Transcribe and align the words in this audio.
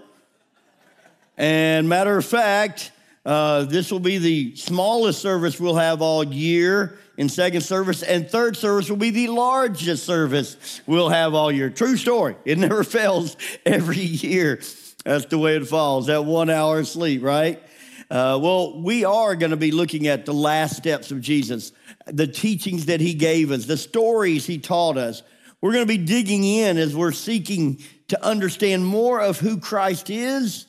And 1.36 1.90
matter 1.90 2.16
of 2.16 2.26
fact, 2.26 2.92
uh, 3.26 3.64
this 3.64 3.92
will 3.92 4.00
be 4.00 4.20
the 4.20 4.56
smallest 4.56 5.22
service 5.22 5.60
we'll 5.60 5.76
have 5.76 6.02
all 6.02 6.24
year 6.24 7.00
in 7.18 7.28
second 7.28 7.62
service, 7.62 8.04
and 8.04 8.30
third 8.30 8.56
service 8.56 8.90
will 8.90 8.98
be 8.98 9.10
the 9.10 9.28
largest 9.30 10.06
service 10.06 10.82
we'll 10.86 11.10
have 11.10 11.34
all 11.34 11.52
year. 11.52 11.72
True 11.72 11.98
story. 11.98 12.36
It 12.46 12.58
never 12.60 12.84
fails 12.84 13.36
every 13.66 13.98
year. 13.98 14.62
That's 15.04 15.26
the 15.26 15.40
way 15.40 15.56
it 15.56 15.68
falls. 15.68 16.08
That 16.08 16.26
one 16.26 16.50
hour 16.52 16.80
of 16.80 16.88
sleep, 16.88 17.24
right? 17.24 17.62
Uh, 18.10 18.40
well, 18.42 18.80
we 18.82 19.04
are 19.04 19.36
going 19.36 19.52
to 19.52 19.58
be 19.58 19.72
looking 19.72 20.08
at 20.08 20.26
the 20.26 20.34
last 20.34 20.78
steps 20.78 21.12
of 21.12 21.20
Jesus, 21.20 21.74
the 22.12 22.28
teachings 22.28 22.86
that 22.86 23.02
he 23.02 23.14
gave 23.14 23.52
us, 23.52 23.66
the 23.66 23.78
stories 23.78 24.46
he 24.46 24.58
taught 24.58 24.98
us. 24.98 25.24
We're 25.62 25.74
going 25.74 25.88
to 25.88 25.98
be 25.98 25.98
digging 25.98 26.44
in 26.44 26.78
as 26.78 26.96
we're 26.96 27.12
seeking 27.12 27.82
to 28.10 28.24
understand 28.24 28.86
more 28.86 29.20
of 29.20 29.40
who 29.40 29.60
Christ 29.60 30.10
is 30.10 30.68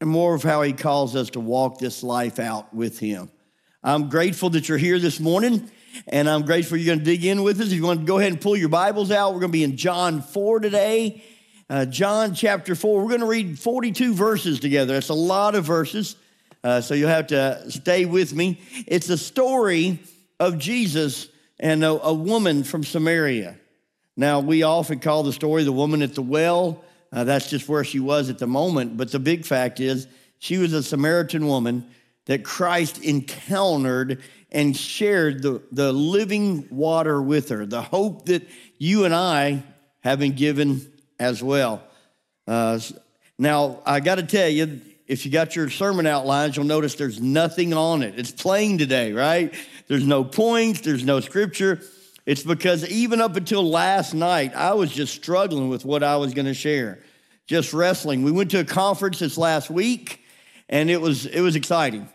and 0.00 0.08
more 0.08 0.34
of 0.34 0.42
how 0.42 0.62
he 0.62 0.72
calls 0.72 1.14
us 1.14 1.30
to 1.30 1.40
walk 1.40 1.78
this 1.78 2.02
life 2.02 2.38
out 2.38 2.74
with 2.74 2.98
him. 2.98 3.30
I'm 3.82 4.08
grateful 4.08 4.50
that 4.50 4.68
you're 4.68 4.78
here 4.78 4.98
this 4.98 5.20
morning, 5.20 5.70
and 6.08 6.28
I'm 6.28 6.42
grateful 6.42 6.78
you're 6.78 6.86
going 6.86 7.00
to 7.00 7.04
dig 7.04 7.24
in 7.24 7.42
with 7.42 7.60
us. 7.60 7.66
If 7.66 7.74
you 7.74 7.84
want 7.84 8.00
to 8.00 8.06
go 8.06 8.18
ahead 8.18 8.32
and 8.32 8.40
pull 8.40 8.56
your 8.56 8.70
Bibles 8.70 9.10
out, 9.10 9.34
we're 9.34 9.40
going 9.40 9.52
to 9.52 9.58
be 9.58 9.64
in 9.64 9.76
John 9.76 10.22
4 10.22 10.60
today. 10.60 11.22
Uh, 11.68 11.84
John 11.84 12.34
chapter 12.34 12.74
4. 12.74 13.00
We're 13.02 13.08
going 13.08 13.20
to 13.20 13.26
read 13.26 13.58
42 13.58 14.14
verses 14.14 14.60
together. 14.60 14.94
That's 14.94 15.10
a 15.10 15.14
lot 15.14 15.54
of 15.54 15.64
verses. 15.64 16.16
Uh, 16.62 16.80
so 16.80 16.94
you'll 16.94 17.10
have 17.10 17.26
to 17.28 17.70
stay 17.70 18.06
with 18.06 18.34
me. 18.34 18.60
It's 18.86 19.10
a 19.10 19.18
story 19.18 20.00
of 20.40 20.58
Jesus 20.58 21.28
and 21.58 21.84
a, 21.84 21.90
a, 21.90 22.12
woman 22.12 22.64
from 22.64 22.82
Samaria. 22.84 23.58
Now, 24.16 24.40
we 24.40 24.62
often 24.62 24.98
call 24.98 25.22
the 25.22 25.32
story 25.32 25.64
the 25.64 25.72
woman 25.72 26.02
at 26.02 26.14
the 26.14 26.22
well. 26.22 26.84
Uh, 27.12 27.24
that's 27.24 27.48
just 27.48 27.68
where 27.68 27.84
she 27.84 28.00
was 28.00 28.30
at 28.30 28.38
the 28.38 28.46
moment. 28.46 28.96
But 28.96 29.12
the 29.12 29.18
big 29.18 29.44
fact 29.44 29.80
is, 29.80 30.06
she 30.38 30.58
was 30.58 30.72
a 30.72 30.82
Samaritan 30.82 31.46
woman 31.46 31.86
that 32.26 32.44
Christ 32.44 33.02
encountered 33.02 34.22
and 34.50 34.76
shared 34.76 35.42
the, 35.42 35.62
the 35.72 35.92
living 35.92 36.68
water 36.70 37.20
with 37.20 37.48
her, 37.48 37.66
the 37.66 37.82
hope 37.82 38.26
that 38.26 38.48
you 38.78 39.04
and 39.04 39.14
I 39.14 39.62
have 40.00 40.18
been 40.18 40.34
given 40.34 40.92
as 41.18 41.42
well. 41.42 41.82
Uh, 42.46 42.78
now, 43.38 43.80
I 43.84 44.00
got 44.00 44.16
to 44.16 44.22
tell 44.22 44.48
you, 44.48 44.80
if 45.06 45.26
you 45.26 45.32
got 45.32 45.54
your 45.56 45.68
sermon 45.68 46.06
outlines, 46.06 46.56
you'll 46.56 46.66
notice 46.66 46.94
there's 46.94 47.20
nothing 47.20 47.74
on 47.74 48.02
it. 48.02 48.18
It's 48.18 48.30
plain 48.30 48.78
today, 48.78 49.12
right? 49.12 49.52
There's 49.86 50.06
no 50.06 50.24
points, 50.24 50.80
there's 50.80 51.04
no 51.04 51.20
scripture. 51.20 51.80
It's 52.26 52.42
because 52.42 52.88
even 52.88 53.20
up 53.20 53.36
until 53.36 53.68
last 53.68 54.14
night, 54.14 54.54
I 54.54 54.72
was 54.74 54.90
just 54.90 55.14
struggling 55.14 55.68
with 55.68 55.84
what 55.84 56.02
I 56.02 56.16
was 56.16 56.32
going 56.32 56.46
to 56.46 56.54
share, 56.54 57.00
just 57.46 57.74
wrestling. 57.74 58.22
We 58.22 58.32
went 58.32 58.50
to 58.52 58.60
a 58.60 58.64
conference 58.64 59.18
this 59.18 59.36
last 59.36 59.68
week, 59.68 60.24
and 60.68 60.90
it 60.90 61.00
was 61.00 61.26
it 61.26 61.40
was 61.40 61.56
exciting. 61.56 62.08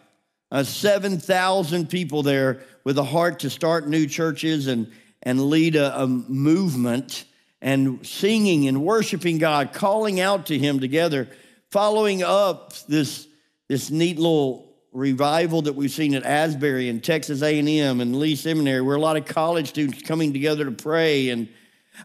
Uh, 0.52 0.64
Seven 0.64 1.20
thousand 1.20 1.90
people 1.90 2.24
there 2.24 2.64
with 2.84 2.98
a 2.98 3.04
heart 3.04 3.40
to 3.40 3.50
start 3.50 3.88
new 3.88 4.08
churches 4.08 4.66
and 4.68 4.92
and 5.22 5.50
lead 5.50 5.76
a, 5.76 6.02
a 6.02 6.08
movement 6.08 7.26
and 7.62 8.06
singing 8.06 8.68
and 8.68 8.84
worshiping 8.84 9.38
God, 9.38 9.74
calling 9.74 10.20
out 10.20 10.48
to 10.48 10.58
Him 10.58 10.80
together 10.80 11.28
following 11.70 12.24
up 12.24 12.74
this, 12.88 13.28
this 13.68 13.92
neat 13.92 14.18
little 14.18 14.69
revival 14.92 15.62
that 15.64 15.74
we've 15.74 15.92
seen 15.92 16.16
at 16.16 16.24
Asbury 16.24 16.90
and 16.90 17.04
Texas 17.04 17.42
A&M 17.42 18.02
and 18.02 18.20
Lee 18.20 18.36
Seminary, 18.36 18.82
where 18.82 18.96
a 18.96 19.00
lot 19.00 19.18
of 19.18 19.26
college 19.26 19.70
students 19.70 20.02
coming 20.02 20.34
together 20.34 20.66
to 20.66 20.72
pray. 20.72 21.30
And 21.30 21.48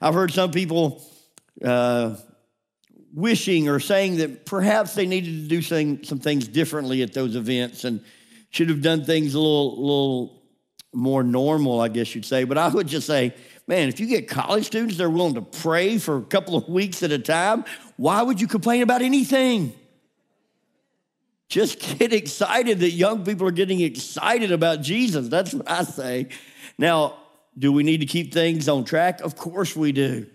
I've 0.01 0.15
heard 0.15 0.33
some 0.33 0.51
people 0.51 1.03
uh, 1.65 2.17
wishing 3.15 3.69
or 3.69 3.81
saying 3.81 4.17
that 4.17 4.45
perhaps 4.45 4.95
they 4.95 5.07
needed 5.07 5.43
to 5.43 5.49
do 5.49 5.63
some, 5.63 6.05
some 6.05 6.19
things 6.19 6.49
differently 6.49 7.03
at 7.03 7.13
those 7.13 7.37
events 7.37 7.85
and 7.85 8.05
should 8.51 8.69
have 8.69 8.83
done 8.83 9.05
things 9.05 9.35
a 9.35 9.41
little, 9.41 9.81
little 9.81 10.43
more 10.93 11.23
normal, 11.23 11.81
I 11.81 11.89
guess 11.89 12.15
you'd 12.15 12.25
say. 12.25 12.45
But 12.45 12.59
I 12.59 12.69
would 12.69 12.87
just 12.87 13.07
say, 13.07 13.35
man, 13.67 13.89
if 13.89 13.99
you 13.99 14.07
get 14.07 14.29
college 14.29 14.67
students 14.67 14.97
that 14.99 15.05
are 15.05 15.11
willing 15.11 15.35
to 15.35 15.43
pray 15.43 15.99
for 15.99 16.19
a 16.19 16.23
couple 16.23 16.57
of 16.57 16.69
weeks 16.69 17.03
at 17.03 17.11
a 17.11 17.19
time, 17.19 17.65
why 17.97 18.23
would 18.23 18.41
you 18.41 18.47
complain 18.47 18.83
about 18.83 19.03
anything? 19.03 19.73
Just 21.55 21.79
get 21.79 22.13
excited 22.13 22.81
that 22.81 22.91
young 22.91 23.25
people 23.25 23.47
are 23.47 23.53
getting 23.53 23.81
excited 23.81 24.51
about 24.51 24.81
Jesus. 24.81 25.29
That's 25.29 25.55
what 25.55 25.71
I 25.71 25.85
say. 25.85 26.27
Now, 26.79 27.17
do 27.57 27.71
we 27.71 27.85
need 27.85 27.99
to 27.99 28.07
keep 28.07 28.35
things 28.35 28.69
on 28.69 28.83
track? 28.85 29.21
Of 29.21 29.37
course 29.37 29.77
we 29.77 29.93
do. 29.93 30.27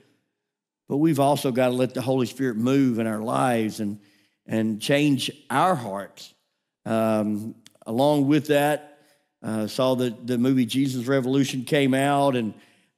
But 0.88 0.96
we've 0.96 1.19
also 1.19 1.52
got 1.52 1.68
to 1.68 1.74
let 1.74 1.94
the 1.94 2.02
Holy 2.02 2.25
Spirit 2.25 2.56
move 2.56 3.00
in 3.00 3.06
our 3.06 3.19
lives 3.19 3.81
and, 3.81 4.00
and 4.46 4.81
change 4.81 5.29
our 5.50 5.75
hearts. 5.75 6.34
Um, 6.85 7.53
along 7.85 8.29
with 8.29 8.47
that, 8.47 9.00
uh, 9.44 9.68
saw 9.68 9.96
that 9.96 10.25
the 10.25 10.38
movie 10.38 10.66
Jesus 10.66 11.06
Revolution 11.06 11.66
came 11.66 11.94
out, 11.94 12.38
and 12.38 12.53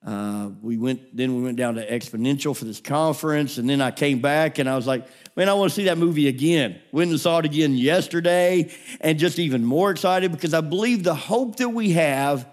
uh, 0.06 0.50
we 0.62 0.78
went 0.78 1.16
then 1.16 1.36
we 1.36 1.44
went 1.44 1.58
down 1.58 1.76
to 1.76 1.88
Exponential 1.88 2.56
for 2.56 2.66
this 2.66 2.82
conference, 2.82 3.58
and 3.58 3.70
then 3.70 3.82
I 3.82 3.92
came 3.92 4.20
back 4.20 4.58
and 4.58 4.68
I 4.68 4.76
was 4.76 4.88
like, 4.88 5.08
man, 5.36 5.48
I 5.48 5.54
want 5.54 5.70
to 5.70 5.76
see 5.76 5.86
that 5.86 5.98
movie 5.98 6.28
again. 6.28 6.82
Went 6.92 7.12
and 7.12 7.20
saw 7.20 7.38
it 7.38 7.46
again 7.46 7.76
yesterday, 7.76 8.72
and 9.00 9.20
just 9.20 9.38
even 9.38 9.64
more 9.64 9.92
excited 9.92 10.32
because 10.32 10.54
I 10.54 10.62
believe 10.62 11.04
the 11.04 11.14
hope 11.14 11.58
that 11.58 11.70
we 11.70 11.92
have 11.92 12.48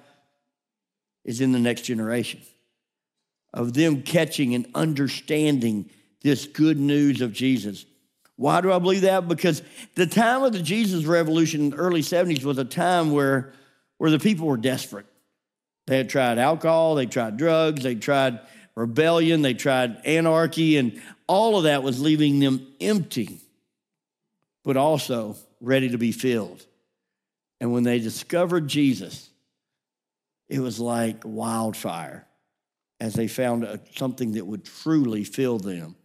is 1.25 1.41
in 1.41 1.53
the 1.53 1.59
next 1.59 1.83
generation 1.83 2.41
of 3.55 3.73
them 3.73 4.03
catching 4.03 4.55
and 4.55 4.67
understanding 4.75 5.91
this 6.23 6.47
good 6.47 6.79
news 6.79 7.23
of 7.23 7.33
Jesus. 7.33 7.87
Why 8.37 8.61
do 8.61 8.71
I 8.71 8.79
believe 8.79 9.03
that? 9.03 9.27
Because 9.27 9.63
the 9.95 10.07
time 10.07 10.43
of 10.43 10.53
the 10.53 10.63
Jesus 10.63 11.05
Revolution 11.05 11.63
in 11.63 11.71
the 11.71 11.77
early 11.77 12.03
70s 12.03 12.45
was 12.45 12.59
a 12.59 12.65
time 12.65 13.11
where, 13.11 13.53
where 13.97 14.11
the 14.11 14.19
people 14.19 14.47
were 14.47 14.57
desperate. 14.57 15.07
They 15.89 15.97
had 15.97 16.11
tried 16.11 16.39
alcohol, 16.39 16.97
they 16.97 17.07
tried 17.07 17.39
drugs, 17.39 17.83
they 17.83 17.95
tried 17.95 18.41
rebellion, 18.75 19.41
they 19.41 19.55
tried 19.55 20.05
anarchy, 20.05 20.77
and 20.77 21.01
all 21.27 21.57
of 21.57 21.65
that 21.65 21.83
was 21.83 21.99
leaving 21.99 22.41
them 22.41 22.67
empty, 22.79 23.41
but 24.65 24.77
also 24.77 25.37
ready 25.63 25.89
to 25.89 25.97
be 25.97 26.13
filled. 26.13 26.65
And 27.59 27.73
when 27.73 27.85
they 27.85 28.01
discovered 28.01 28.69
Jesus, 28.69 29.31
it 30.51 30.61
was 30.61 30.79
like 30.79 31.23
wildfire 31.25 32.27
as 33.01 33.15
they 33.15 33.27
found 33.27 33.65
a, 33.65 33.81
something 33.97 34.33
that 34.33 34.47
would 34.47 34.67
truly 34.67 35.25
fill 35.25 35.59
them 35.59 35.97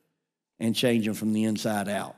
and 0.61 0.73
change 0.73 1.05
them 1.05 1.13
from 1.13 1.33
the 1.33 1.43
inside 1.43 1.89
out. 1.89 2.15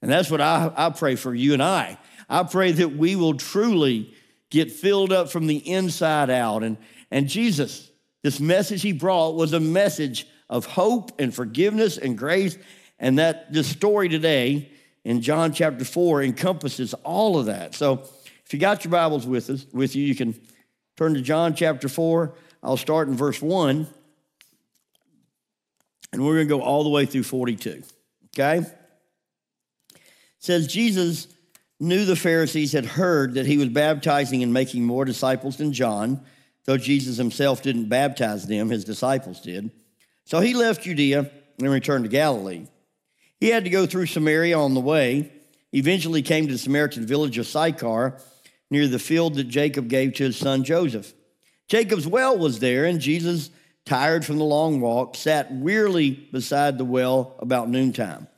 And 0.00 0.10
that's 0.10 0.30
what 0.30 0.40
I, 0.40 0.72
I 0.74 0.90
pray 0.90 1.16
for 1.16 1.34
you 1.34 1.52
and 1.52 1.62
I. 1.62 1.98
I 2.26 2.42
pray 2.44 2.72
that 2.72 2.96
we 2.96 3.16
will 3.16 3.34
truly 3.34 4.14
get 4.48 4.72
filled 4.72 5.12
up 5.12 5.30
from 5.30 5.46
the 5.46 5.56
inside 5.56 6.30
out 6.30 6.62
and, 6.62 6.78
and 7.12 7.28
Jesus, 7.28 7.90
this 8.22 8.40
message 8.40 8.80
he 8.80 8.92
brought 8.92 9.34
was 9.34 9.52
a 9.52 9.60
message 9.60 10.26
of 10.48 10.64
hope 10.64 11.20
and 11.20 11.32
forgiveness 11.32 11.98
and 11.98 12.16
grace. 12.16 12.56
And 12.98 13.18
that 13.18 13.52
this 13.52 13.68
story 13.68 14.08
today 14.08 14.70
in 15.04 15.20
John 15.20 15.52
chapter 15.52 15.84
4 15.84 16.22
encompasses 16.22 16.94
all 16.94 17.38
of 17.38 17.46
that. 17.46 17.74
So 17.74 18.08
if 18.46 18.52
you 18.52 18.58
got 18.58 18.84
your 18.84 18.92
Bibles 18.92 19.26
with 19.26 19.50
us, 19.50 19.66
with 19.74 19.94
you, 19.94 20.04
you 20.04 20.14
can 20.14 20.34
turn 20.96 21.12
to 21.14 21.20
John 21.20 21.54
chapter 21.54 21.86
4. 21.86 22.34
I'll 22.62 22.78
start 22.78 23.08
in 23.08 23.14
verse 23.14 23.42
1. 23.42 23.86
And 26.14 26.24
we're 26.24 26.36
going 26.36 26.48
to 26.48 26.54
go 26.54 26.62
all 26.62 26.82
the 26.82 26.90
way 26.90 27.04
through 27.04 27.24
42. 27.24 27.82
Okay? 28.34 28.58
It 28.58 30.00
says 30.38 30.66
Jesus 30.66 31.26
knew 31.78 32.06
the 32.06 32.16
Pharisees 32.16 32.72
had 32.72 32.86
heard 32.86 33.34
that 33.34 33.44
he 33.44 33.58
was 33.58 33.68
baptizing 33.68 34.42
and 34.42 34.52
making 34.52 34.84
more 34.84 35.04
disciples 35.04 35.58
than 35.58 35.74
John 35.74 36.24
though 36.64 36.76
Jesus 36.76 37.16
himself 37.16 37.62
didn't 37.62 37.88
baptize 37.88 38.46
them, 38.46 38.70
his 38.70 38.84
disciples 38.84 39.40
did. 39.40 39.70
So 40.24 40.40
he 40.40 40.54
left 40.54 40.82
Judea 40.82 41.30
and 41.58 41.70
returned 41.70 42.04
to 42.04 42.10
Galilee. 42.10 42.66
He 43.40 43.48
had 43.48 43.64
to 43.64 43.70
go 43.70 43.86
through 43.86 44.06
Samaria 44.06 44.58
on 44.58 44.74
the 44.74 44.80
way. 44.80 45.32
Eventually 45.72 46.22
came 46.22 46.46
to 46.46 46.52
the 46.52 46.58
Samaritan 46.58 47.06
village 47.06 47.38
of 47.38 47.46
Sychar, 47.46 48.18
near 48.70 48.86
the 48.86 48.98
field 48.98 49.34
that 49.34 49.48
Jacob 49.48 49.88
gave 49.88 50.14
to 50.14 50.24
his 50.24 50.36
son 50.36 50.64
Joseph. 50.64 51.12
Jacob's 51.68 52.06
well 52.06 52.38
was 52.38 52.60
there, 52.60 52.84
and 52.84 53.00
Jesus 53.00 53.50
tired 53.84 54.24
from 54.24 54.38
the 54.38 54.44
long 54.44 54.80
walk, 54.80 55.16
sat 55.16 55.52
wearily 55.52 56.10
beside 56.10 56.78
the 56.78 56.84
well 56.84 57.34
about 57.38 57.68
noontime. 57.68 58.28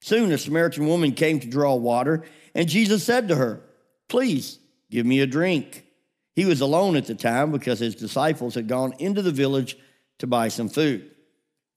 Soon 0.00 0.32
a 0.32 0.38
Samaritan 0.38 0.86
woman 0.86 1.12
came 1.12 1.40
to 1.40 1.46
draw 1.46 1.74
water, 1.74 2.24
and 2.54 2.68
Jesus 2.68 3.04
said 3.04 3.28
to 3.28 3.36
her, 3.36 3.60
Please 4.08 4.58
give 4.90 5.06
me 5.06 5.20
a 5.20 5.26
drink. 5.26 5.86
He 6.34 6.44
was 6.44 6.60
alone 6.60 6.96
at 6.96 7.06
the 7.06 7.14
time 7.14 7.52
because 7.52 7.80
his 7.80 7.94
disciples 7.94 8.54
had 8.54 8.68
gone 8.68 8.94
into 8.98 9.22
the 9.22 9.32
village 9.32 9.76
to 10.18 10.26
buy 10.26 10.48
some 10.48 10.68
food. 10.68 11.10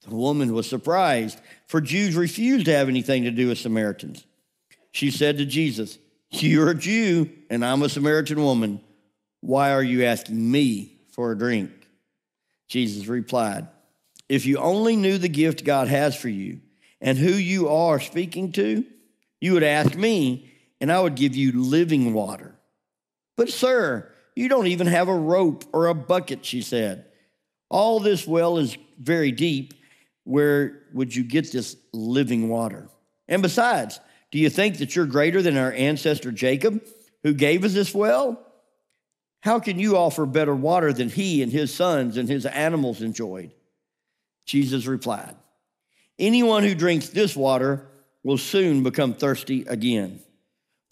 The 0.07 0.15
woman 0.15 0.53
was 0.53 0.69
surprised, 0.69 1.39
for 1.67 1.81
Jews 1.81 2.15
refused 2.15 2.65
to 2.65 2.73
have 2.73 2.89
anything 2.89 3.23
to 3.23 3.31
do 3.31 3.47
with 3.47 3.57
Samaritans. 3.57 4.25
She 4.91 5.11
said 5.11 5.37
to 5.37 5.45
Jesus, 5.45 5.97
You're 6.29 6.69
a 6.69 6.75
Jew, 6.75 7.29
and 7.49 7.65
I'm 7.65 7.81
a 7.81 7.89
Samaritan 7.89 8.43
woman. 8.43 8.81
Why 9.39 9.71
are 9.71 9.83
you 9.83 10.05
asking 10.05 10.51
me 10.51 10.97
for 11.11 11.31
a 11.31 11.37
drink? 11.37 11.71
Jesus 12.67 13.07
replied, 13.07 13.67
If 14.29 14.45
you 14.45 14.57
only 14.57 14.95
knew 14.95 15.17
the 15.17 15.29
gift 15.29 15.63
God 15.63 15.87
has 15.87 16.15
for 16.15 16.29
you 16.29 16.61
and 17.01 17.17
who 17.17 17.31
you 17.31 17.69
are 17.69 17.99
speaking 17.99 18.51
to, 18.53 18.85
you 19.39 19.53
would 19.53 19.63
ask 19.63 19.95
me, 19.95 20.51
and 20.79 20.91
I 20.91 20.99
would 20.99 21.15
give 21.15 21.35
you 21.35 21.51
living 21.53 22.13
water. 22.13 22.55
But, 23.35 23.49
sir, 23.49 24.12
you 24.35 24.49
don't 24.49 24.67
even 24.67 24.87
have 24.87 25.07
a 25.07 25.15
rope 25.15 25.65
or 25.73 25.87
a 25.87 25.93
bucket, 25.93 26.45
she 26.45 26.61
said. 26.61 27.05
All 27.69 27.99
this 27.99 28.27
well 28.27 28.57
is 28.57 28.77
very 28.99 29.31
deep. 29.31 29.73
Where 30.23 30.83
would 30.93 31.15
you 31.15 31.23
get 31.23 31.51
this 31.51 31.75
living 31.91 32.49
water? 32.49 32.87
And 33.27 33.41
besides, 33.41 33.99
do 34.31 34.39
you 34.39 34.49
think 34.49 34.77
that 34.77 34.95
you're 34.95 35.05
greater 35.05 35.41
than 35.41 35.57
our 35.57 35.71
ancestor 35.71 36.31
Jacob, 36.31 36.83
who 37.23 37.33
gave 37.33 37.63
us 37.63 37.73
this 37.73 37.93
well? 37.93 38.39
How 39.41 39.59
can 39.59 39.77
you 39.77 39.97
offer 39.97 40.25
better 40.25 40.55
water 40.55 40.93
than 40.93 41.09
he 41.09 41.43
and 41.43 41.51
his 41.51 41.73
sons 41.73 42.17
and 42.17 42.29
his 42.29 42.45
animals 42.45 43.01
enjoyed? 43.01 43.51
Jesus 44.45 44.85
replied, 44.85 45.35
Anyone 46.17 46.63
who 46.63 46.75
drinks 46.75 47.09
this 47.09 47.35
water 47.35 47.87
will 48.23 48.37
soon 48.37 48.83
become 48.83 49.13
thirsty 49.13 49.65
again. 49.67 50.21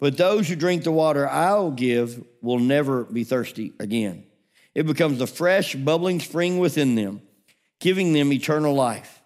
But 0.02 0.16
those 0.16 0.48
who 0.48 0.56
drink 0.56 0.82
the 0.82 0.90
water 0.90 1.28
I'll 1.28 1.70
give 1.70 2.24
will 2.40 2.58
never 2.58 3.04
be 3.04 3.22
thirsty 3.22 3.72
again. 3.78 4.24
It 4.74 4.84
becomes 4.84 5.20
a 5.20 5.28
fresh, 5.28 5.76
bubbling 5.76 6.18
spring 6.18 6.58
within 6.58 6.96
them, 6.96 7.22
giving 7.78 8.12
them 8.12 8.32
eternal 8.32 8.74
life. 8.74 9.22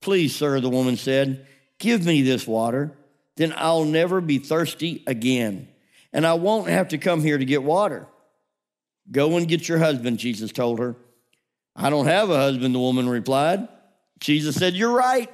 Please, 0.00 0.32
sir, 0.32 0.60
the 0.60 0.70
woman 0.70 0.96
said, 0.96 1.48
give 1.80 2.06
me 2.06 2.22
this 2.22 2.46
water, 2.46 2.92
then 3.34 3.52
I'll 3.56 3.84
never 3.84 4.20
be 4.20 4.38
thirsty 4.38 5.02
again, 5.08 5.66
and 6.12 6.24
I 6.24 6.34
won't 6.34 6.68
have 6.68 6.90
to 6.90 6.98
come 6.98 7.20
here 7.20 7.36
to 7.36 7.44
get 7.44 7.64
water. 7.64 8.06
Go 9.10 9.36
and 9.36 9.48
get 9.48 9.68
your 9.68 9.78
husband, 9.78 10.20
Jesus 10.20 10.52
told 10.52 10.78
her. 10.78 10.94
I 11.74 11.90
don't 11.90 12.06
have 12.06 12.30
a 12.30 12.36
husband, 12.36 12.76
the 12.76 12.78
woman 12.78 13.08
replied. 13.08 13.66
Jesus 14.20 14.54
said, 14.54 14.74
You're 14.74 14.94
right. 14.94 15.32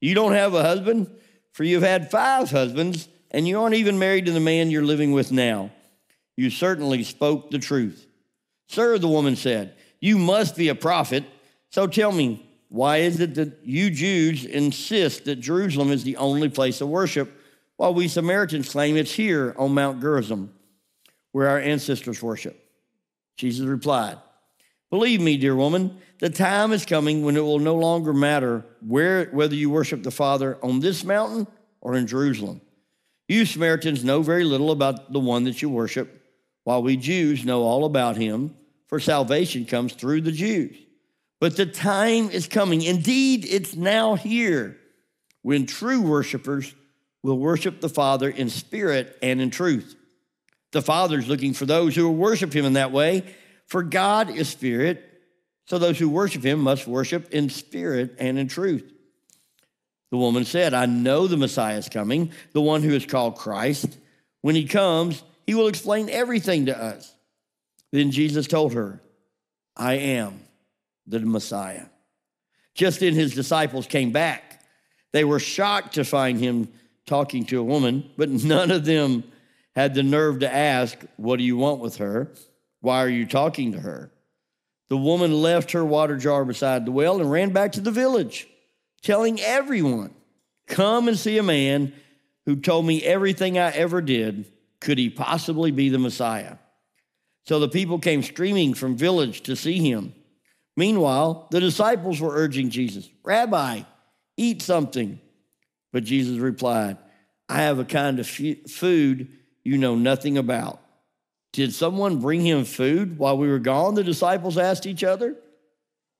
You 0.00 0.16
don't 0.16 0.32
have 0.32 0.54
a 0.54 0.62
husband, 0.62 1.08
for 1.52 1.62
you've 1.62 1.84
had 1.84 2.10
five 2.10 2.50
husbands, 2.50 3.08
and 3.34 3.48
you 3.48 3.60
aren't 3.60 3.74
even 3.74 3.98
married 3.98 4.26
to 4.26 4.32
the 4.32 4.38
man 4.38 4.70
you're 4.70 4.84
living 4.84 5.10
with 5.10 5.32
now. 5.32 5.72
You 6.36 6.50
certainly 6.50 7.02
spoke 7.02 7.50
the 7.50 7.58
truth. 7.58 8.06
Sir, 8.68 8.96
the 8.96 9.08
woman 9.08 9.34
said, 9.34 9.74
You 9.98 10.18
must 10.18 10.56
be 10.56 10.68
a 10.68 10.74
prophet. 10.76 11.24
So 11.70 11.88
tell 11.88 12.12
me, 12.12 12.48
why 12.68 12.98
is 12.98 13.18
it 13.18 13.34
that 13.34 13.58
you 13.64 13.90
Jews 13.90 14.44
insist 14.44 15.24
that 15.24 15.40
Jerusalem 15.40 15.90
is 15.90 16.04
the 16.04 16.16
only 16.16 16.48
place 16.48 16.80
of 16.80 16.88
worship, 16.88 17.32
while 17.76 17.92
we 17.92 18.06
Samaritans 18.06 18.68
claim 18.68 18.96
it's 18.96 19.12
here 19.12 19.52
on 19.58 19.74
Mount 19.74 20.00
Gerizim, 20.00 20.54
where 21.32 21.48
our 21.48 21.58
ancestors 21.58 22.22
worship? 22.22 22.56
Jesus 23.36 23.66
replied, 23.66 24.18
Believe 24.90 25.20
me, 25.20 25.36
dear 25.36 25.56
woman, 25.56 25.98
the 26.20 26.30
time 26.30 26.72
is 26.72 26.86
coming 26.86 27.24
when 27.24 27.36
it 27.36 27.40
will 27.40 27.58
no 27.58 27.74
longer 27.74 28.12
matter 28.12 28.64
where, 28.86 29.24
whether 29.32 29.56
you 29.56 29.70
worship 29.70 30.04
the 30.04 30.12
Father 30.12 30.56
on 30.62 30.78
this 30.78 31.02
mountain 31.02 31.48
or 31.80 31.96
in 31.96 32.06
Jerusalem. 32.06 32.60
You 33.28 33.46
Samaritans 33.46 34.04
know 34.04 34.22
very 34.22 34.44
little 34.44 34.70
about 34.70 35.12
the 35.12 35.20
one 35.20 35.44
that 35.44 35.62
you 35.62 35.70
worship, 35.70 36.22
while 36.64 36.82
we 36.82 36.96
Jews 36.96 37.44
know 37.44 37.62
all 37.62 37.84
about 37.84 38.16
him, 38.16 38.54
for 38.86 39.00
salvation 39.00 39.64
comes 39.64 39.94
through 39.94 40.22
the 40.22 40.32
Jews. 40.32 40.76
But 41.40 41.56
the 41.56 41.66
time 41.66 42.30
is 42.30 42.46
coming, 42.46 42.82
indeed, 42.82 43.46
it's 43.48 43.74
now 43.74 44.14
here, 44.14 44.76
when 45.42 45.66
true 45.66 46.00
worshipers 46.00 46.74
will 47.22 47.38
worship 47.38 47.80
the 47.80 47.88
Father 47.88 48.28
in 48.28 48.50
spirit 48.50 49.18
and 49.22 49.40
in 49.40 49.50
truth. 49.50 49.96
The 50.72 50.82
Father 50.82 51.18
is 51.18 51.28
looking 51.28 51.54
for 51.54 51.66
those 51.66 51.94
who 51.94 52.04
will 52.04 52.16
worship 52.16 52.54
him 52.54 52.64
in 52.64 52.74
that 52.74 52.92
way, 52.92 53.24
for 53.66 53.82
God 53.82 54.30
is 54.30 54.48
spirit, 54.48 55.02
so 55.66 55.78
those 55.78 55.98
who 55.98 56.08
worship 56.08 56.44
him 56.44 56.60
must 56.60 56.86
worship 56.86 57.30
in 57.32 57.48
spirit 57.48 58.16
and 58.18 58.38
in 58.38 58.48
truth. 58.48 58.93
The 60.10 60.18
woman 60.18 60.44
said, 60.44 60.74
I 60.74 60.86
know 60.86 61.26
the 61.26 61.36
Messiah 61.36 61.78
is 61.78 61.88
coming, 61.88 62.30
the 62.52 62.60
one 62.60 62.82
who 62.82 62.94
is 62.94 63.06
called 63.06 63.36
Christ. 63.36 63.98
When 64.42 64.54
he 64.54 64.64
comes, 64.64 65.22
he 65.46 65.54
will 65.54 65.68
explain 65.68 66.08
everything 66.08 66.66
to 66.66 66.80
us. 66.80 67.14
Then 67.92 68.10
Jesus 68.10 68.46
told 68.46 68.74
her, 68.74 69.00
I 69.76 69.94
am 69.94 70.40
the 71.06 71.20
Messiah. 71.20 71.86
Just 72.74 73.00
then 73.00 73.14
his 73.14 73.34
disciples 73.34 73.86
came 73.86 74.12
back. 74.12 74.62
They 75.12 75.24
were 75.24 75.38
shocked 75.38 75.94
to 75.94 76.04
find 76.04 76.40
him 76.40 76.68
talking 77.06 77.44
to 77.46 77.60
a 77.60 77.64
woman, 77.64 78.10
but 78.16 78.28
none 78.44 78.70
of 78.70 78.84
them 78.84 79.24
had 79.74 79.94
the 79.94 80.02
nerve 80.02 80.40
to 80.40 80.52
ask, 80.52 80.98
What 81.16 81.36
do 81.36 81.44
you 81.44 81.56
want 81.56 81.80
with 81.80 81.96
her? 81.96 82.30
Why 82.80 82.98
are 83.02 83.08
you 83.08 83.26
talking 83.26 83.72
to 83.72 83.80
her? 83.80 84.10
The 84.88 84.96
woman 84.96 85.32
left 85.32 85.72
her 85.72 85.84
water 85.84 86.16
jar 86.16 86.44
beside 86.44 86.84
the 86.84 86.92
well 86.92 87.20
and 87.20 87.30
ran 87.30 87.50
back 87.50 87.72
to 87.72 87.80
the 87.80 87.90
village, 87.90 88.46
telling 89.04 89.40
everyone, 89.40 90.14
Come 90.66 91.08
and 91.08 91.18
see 91.18 91.38
a 91.38 91.42
man 91.42 91.92
who 92.46 92.56
told 92.56 92.86
me 92.86 93.02
everything 93.02 93.58
I 93.58 93.70
ever 93.70 94.00
did. 94.00 94.50
Could 94.80 94.98
he 94.98 95.10
possibly 95.10 95.70
be 95.70 95.88
the 95.88 95.98
Messiah? 95.98 96.56
So 97.46 97.58
the 97.58 97.68
people 97.68 97.98
came 97.98 98.22
streaming 98.22 98.74
from 98.74 98.96
village 98.96 99.42
to 99.42 99.56
see 99.56 99.78
him. 99.78 100.14
Meanwhile, 100.76 101.48
the 101.50 101.60
disciples 101.60 102.20
were 102.20 102.34
urging 102.34 102.70
Jesus, 102.70 103.08
Rabbi, 103.22 103.82
eat 104.36 104.62
something. 104.62 105.20
But 105.92 106.04
Jesus 106.04 106.38
replied, 106.38 106.96
I 107.48 107.62
have 107.62 107.78
a 107.78 107.84
kind 107.84 108.18
of 108.18 108.26
food 108.26 109.28
you 109.62 109.78
know 109.78 109.94
nothing 109.94 110.38
about. 110.38 110.80
Did 111.52 111.72
someone 111.72 112.20
bring 112.20 112.40
him 112.40 112.64
food 112.64 113.16
while 113.16 113.38
we 113.38 113.48
were 113.48 113.60
gone? 113.60 113.94
The 113.94 114.02
disciples 114.02 114.58
asked 114.58 114.86
each 114.86 115.04
other. 115.04 115.36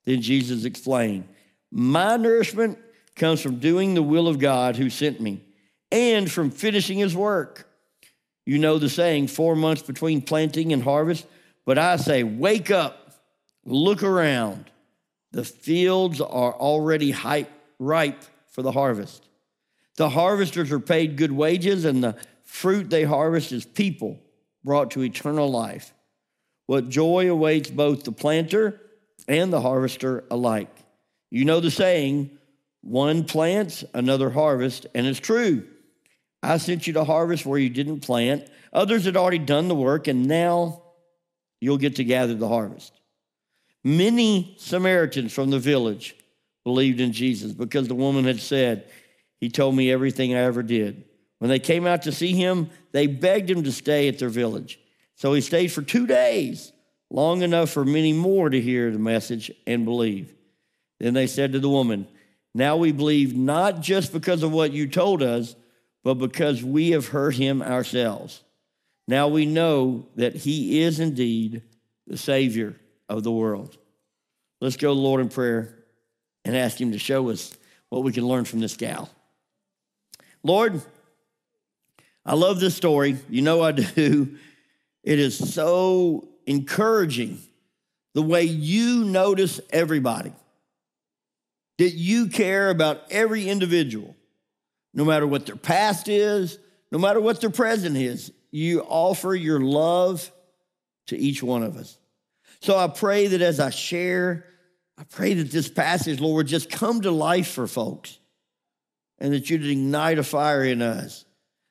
Then 0.04 0.22
Jesus 0.22 0.64
explained, 0.64 1.26
My 1.76 2.16
nourishment 2.16 2.78
comes 3.16 3.40
from 3.40 3.56
doing 3.56 3.94
the 3.94 4.02
will 4.02 4.28
of 4.28 4.38
God 4.38 4.76
who 4.76 4.88
sent 4.88 5.20
me 5.20 5.42
and 5.90 6.30
from 6.30 6.52
finishing 6.52 6.98
his 6.98 7.16
work. 7.16 7.68
You 8.46 8.58
know 8.58 8.78
the 8.78 8.88
saying, 8.88 9.26
four 9.26 9.56
months 9.56 9.82
between 9.82 10.22
planting 10.22 10.72
and 10.72 10.84
harvest. 10.84 11.26
But 11.66 11.76
I 11.76 11.96
say, 11.96 12.22
wake 12.22 12.70
up, 12.70 13.10
look 13.64 14.04
around. 14.04 14.70
The 15.32 15.44
fields 15.44 16.20
are 16.20 16.52
already 16.52 17.12
ripe 17.80 18.22
for 18.52 18.62
the 18.62 18.70
harvest. 18.70 19.26
The 19.96 20.10
harvesters 20.10 20.70
are 20.70 20.78
paid 20.78 21.16
good 21.16 21.32
wages, 21.32 21.84
and 21.84 22.04
the 22.04 22.16
fruit 22.44 22.88
they 22.88 23.02
harvest 23.02 23.50
is 23.50 23.64
people 23.64 24.20
brought 24.62 24.92
to 24.92 25.02
eternal 25.02 25.50
life. 25.50 25.92
What 26.66 26.88
joy 26.88 27.28
awaits 27.28 27.68
both 27.68 28.04
the 28.04 28.12
planter 28.12 28.80
and 29.26 29.52
the 29.52 29.60
harvester 29.60 30.22
alike. 30.30 30.83
You 31.34 31.44
know 31.44 31.58
the 31.58 31.68
saying, 31.68 32.30
one 32.80 33.24
plants, 33.24 33.82
another 33.92 34.30
harvest, 34.30 34.86
and 34.94 35.04
it's 35.04 35.18
true. 35.18 35.66
I 36.44 36.58
sent 36.58 36.86
you 36.86 36.92
to 36.92 37.02
harvest 37.02 37.44
where 37.44 37.58
you 37.58 37.70
didn't 37.70 38.02
plant. 38.02 38.48
Others 38.72 39.06
had 39.06 39.16
already 39.16 39.40
done 39.40 39.66
the 39.66 39.74
work, 39.74 40.06
and 40.06 40.28
now 40.28 40.84
you'll 41.60 41.76
get 41.78 41.96
to 41.96 42.04
gather 42.04 42.34
the 42.36 42.46
harvest. 42.46 42.92
Many 43.82 44.54
Samaritans 44.60 45.32
from 45.32 45.50
the 45.50 45.58
village 45.58 46.14
believed 46.62 47.00
in 47.00 47.10
Jesus 47.10 47.50
because 47.50 47.88
the 47.88 47.96
woman 47.96 48.26
had 48.26 48.38
said, 48.38 48.88
He 49.40 49.48
told 49.48 49.74
me 49.74 49.90
everything 49.90 50.36
I 50.36 50.42
ever 50.42 50.62
did. 50.62 51.02
When 51.40 51.48
they 51.48 51.58
came 51.58 51.84
out 51.84 52.02
to 52.02 52.12
see 52.12 52.32
him, 52.32 52.70
they 52.92 53.08
begged 53.08 53.50
him 53.50 53.64
to 53.64 53.72
stay 53.72 54.06
at 54.06 54.20
their 54.20 54.28
village. 54.28 54.78
So 55.16 55.34
he 55.34 55.40
stayed 55.40 55.72
for 55.72 55.82
two 55.82 56.06
days, 56.06 56.70
long 57.10 57.42
enough 57.42 57.70
for 57.70 57.84
many 57.84 58.12
more 58.12 58.48
to 58.48 58.60
hear 58.60 58.92
the 58.92 59.00
message 59.00 59.50
and 59.66 59.84
believe. 59.84 60.32
Then 61.00 61.14
they 61.14 61.26
said 61.26 61.52
to 61.52 61.58
the 61.58 61.68
woman, 61.68 62.06
Now 62.54 62.76
we 62.76 62.92
believe 62.92 63.36
not 63.36 63.80
just 63.80 64.12
because 64.12 64.42
of 64.42 64.52
what 64.52 64.72
you 64.72 64.88
told 64.88 65.22
us, 65.22 65.56
but 66.02 66.14
because 66.14 66.62
we 66.62 66.90
have 66.90 67.08
heard 67.08 67.34
him 67.34 67.62
ourselves. 67.62 68.42
Now 69.08 69.28
we 69.28 69.46
know 69.46 70.06
that 70.16 70.34
he 70.34 70.82
is 70.82 71.00
indeed 71.00 71.62
the 72.06 72.16
Savior 72.16 72.76
of 73.08 73.22
the 73.22 73.32
world. 73.32 73.76
Let's 74.60 74.76
go, 74.76 74.90
to 74.90 74.94
the 74.94 75.00
Lord, 75.00 75.20
in 75.20 75.28
prayer 75.28 75.74
and 76.44 76.56
ask 76.56 76.80
him 76.80 76.92
to 76.92 76.98
show 76.98 77.30
us 77.30 77.56
what 77.88 78.02
we 78.02 78.12
can 78.12 78.26
learn 78.26 78.44
from 78.44 78.60
this 78.60 78.76
gal. 78.76 79.10
Lord, 80.42 80.80
I 82.24 82.34
love 82.34 82.60
this 82.60 82.74
story. 82.74 83.18
You 83.28 83.42
know 83.42 83.62
I 83.62 83.72
do. 83.72 84.36
It 85.02 85.18
is 85.18 85.54
so 85.54 86.28
encouraging 86.46 87.38
the 88.14 88.22
way 88.22 88.44
you 88.44 89.04
notice 89.04 89.60
everybody, 89.70 90.32
that 91.78 91.90
you 91.90 92.28
care 92.28 92.70
about 92.70 93.02
every 93.10 93.48
individual, 93.48 94.16
no 94.92 95.04
matter 95.04 95.26
what 95.26 95.46
their 95.46 95.56
past 95.56 96.08
is, 96.08 96.58
no 96.92 96.98
matter 96.98 97.20
what 97.20 97.40
their 97.40 97.50
present 97.50 97.96
is. 97.96 98.32
You 98.50 98.82
offer 98.82 99.34
your 99.34 99.60
love 99.60 100.30
to 101.08 101.16
each 101.18 101.42
one 101.42 101.62
of 101.62 101.76
us. 101.76 101.98
So 102.60 102.78
I 102.78 102.86
pray 102.86 103.26
that 103.26 103.42
as 103.42 103.58
I 103.58 103.70
share, 103.70 104.46
I 104.96 105.04
pray 105.04 105.34
that 105.34 105.50
this 105.50 105.68
passage, 105.68 106.20
Lord, 106.20 106.46
just 106.46 106.70
come 106.70 107.02
to 107.02 107.10
life 107.10 107.48
for 107.48 107.66
folks 107.66 108.18
and 109.18 109.32
that 109.32 109.50
you'd 109.50 109.66
ignite 109.66 110.18
a 110.18 110.22
fire 110.22 110.64
in 110.64 110.82
us 110.82 111.24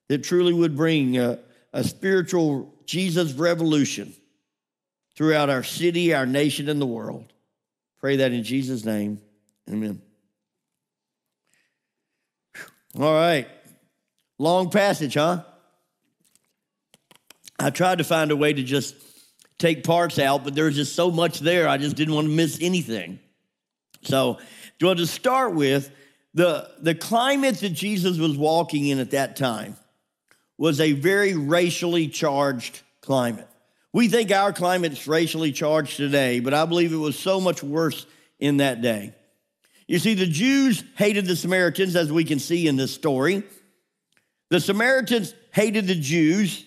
that 0.10 0.24
truly 0.24 0.54
would 0.54 0.76
bring 0.76 1.18
a, 1.18 1.40
a 1.72 1.84
spiritual 1.84 2.74
Jesus 2.86 3.34
revolution 3.34 4.14
throughout 5.16 5.50
our 5.50 5.64
city, 5.64 6.14
our 6.14 6.26
nation, 6.26 6.68
and 6.68 6.82
the 6.82 6.86
world. 6.86 7.32
Pray 8.00 8.18
that 8.18 8.34
in 8.34 8.44
Jesus' 8.44 8.84
name. 8.84 9.22
Amen. 9.70 10.02
All 13.00 13.14
right. 13.14 13.48
Long 14.38 14.70
passage, 14.70 15.16
huh? 15.16 15.44
I 17.60 17.70
tried 17.70 18.00
to 18.00 18.04
find 18.04 18.32
a 18.32 18.36
way 18.36 18.54
to 18.54 18.64
just 18.64 18.96
take 19.58 19.84
parts 19.84 20.20
out, 20.20 20.44
but 20.44 20.54
there's 20.54 20.76
just 20.76 20.96
so 20.96 21.10
much 21.10 21.40
there. 21.40 21.68
I 21.68 21.78
just 21.78 21.96
didn't 21.96 22.14
want 22.14 22.28
to 22.28 22.34
miss 22.34 22.58
anything. 22.62 23.20
So, 24.04 24.38
want 24.82 25.00
to 25.00 25.08
start 25.08 25.54
with 25.54 25.90
the, 26.34 26.70
the 26.82 26.94
climate 26.94 27.60
that 27.62 27.70
Jesus 27.70 28.18
was 28.18 28.38
walking 28.38 28.88
in 28.88 29.00
at 29.00 29.12
that 29.12 29.36
time 29.36 29.78
was 30.58 30.82
a 30.82 30.92
very 30.92 31.36
racially 31.36 32.08
charged 32.08 32.82
climate. 33.02 33.48
We 33.94 34.08
think 34.08 34.32
our 34.32 34.52
climate's 34.52 35.08
racially 35.08 35.52
charged 35.52 35.98
today, 35.98 36.40
but 36.40 36.54
I 36.54 36.66
believe 36.66 36.92
it 36.92 36.98
was 36.98 37.18
so 37.18 37.40
much 37.40 37.64
worse 37.64 38.06
in 38.40 38.58
that 38.58 38.82
day. 38.82 39.14
You 39.94 40.00
see, 40.00 40.16
the 40.16 40.26
Jews 40.26 40.84
hated 40.96 41.28
the 41.28 41.36
Samaritans, 41.36 41.96
as 41.96 42.12
we 42.12 42.24
can 42.24 42.40
see 42.40 42.68
in 42.68 42.78
this 42.78 42.92
story. 42.92 43.44
The 44.50 44.60
Samaritans 44.60 45.36
hated 45.52 45.86
the 45.86 45.94
Jews, 45.94 46.66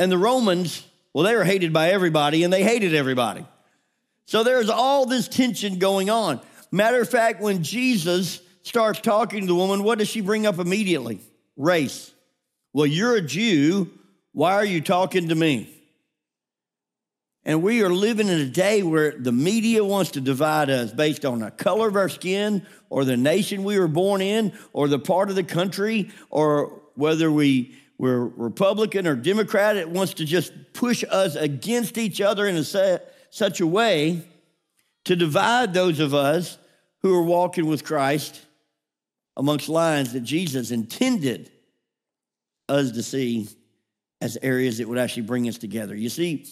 and 0.00 0.10
the 0.10 0.18
Romans, 0.18 0.84
well, 1.14 1.22
they 1.22 1.36
were 1.36 1.44
hated 1.44 1.72
by 1.72 1.90
everybody, 1.90 2.42
and 2.42 2.52
they 2.52 2.64
hated 2.64 2.92
everybody. 2.92 3.46
So 4.26 4.42
there's 4.42 4.68
all 4.68 5.06
this 5.06 5.28
tension 5.28 5.78
going 5.78 6.10
on. 6.10 6.40
Matter 6.72 7.00
of 7.00 7.08
fact, 7.08 7.40
when 7.40 7.62
Jesus 7.62 8.40
starts 8.62 9.00
talking 9.00 9.42
to 9.42 9.46
the 9.46 9.54
woman, 9.54 9.84
what 9.84 10.00
does 10.00 10.08
she 10.08 10.22
bring 10.22 10.44
up 10.44 10.58
immediately? 10.58 11.20
Race. 11.56 12.10
Well, 12.72 12.86
you're 12.86 13.14
a 13.14 13.22
Jew. 13.22 13.96
Why 14.32 14.54
are 14.54 14.64
you 14.64 14.80
talking 14.80 15.28
to 15.28 15.36
me? 15.36 15.72
And 17.44 17.62
we 17.62 17.82
are 17.82 17.90
living 17.90 18.28
in 18.28 18.38
a 18.38 18.46
day 18.46 18.82
where 18.84 19.18
the 19.18 19.32
media 19.32 19.84
wants 19.84 20.12
to 20.12 20.20
divide 20.20 20.70
us 20.70 20.92
based 20.92 21.24
on 21.24 21.40
the 21.40 21.50
color 21.50 21.88
of 21.88 21.96
our 21.96 22.08
skin 22.08 22.64
or 22.88 23.04
the 23.04 23.16
nation 23.16 23.64
we 23.64 23.78
were 23.78 23.88
born 23.88 24.22
in 24.22 24.52
or 24.72 24.86
the 24.86 24.98
part 24.98 25.28
of 25.28 25.34
the 25.34 25.42
country 25.42 26.10
or 26.30 26.80
whether 26.94 27.32
we, 27.32 27.74
we're 27.98 28.26
Republican 28.26 29.08
or 29.08 29.16
Democrat. 29.16 29.76
It 29.76 29.88
wants 29.88 30.14
to 30.14 30.24
just 30.24 30.52
push 30.72 31.02
us 31.10 31.34
against 31.34 31.98
each 31.98 32.20
other 32.20 32.46
in 32.46 32.54
a 32.54 32.62
set, 32.62 33.12
such 33.30 33.60
a 33.60 33.66
way 33.66 34.22
to 35.04 35.16
divide 35.16 35.74
those 35.74 35.98
of 35.98 36.14
us 36.14 36.58
who 37.00 37.12
are 37.12 37.22
walking 37.22 37.66
with 37.66 37.84
Christ 37.84 38.40
amongst 39.36 39.68
lines 39.68 40.12
that 40.12 40.20
Jesus 40.20 40.70
intended 40.70 41.50
us 42.68 42.92
to 42.92 43.02
see 43.02 43.48
as 44.20 44.38
areas 44.42 44.78
that 44.78 44.88
would 44.88 44.98
actually 44.98 45.24
bring 45.24 45.48
us 45.48 45.58
together. 45.58 45.96
You 45.96 46.08
see, 46.08 46.46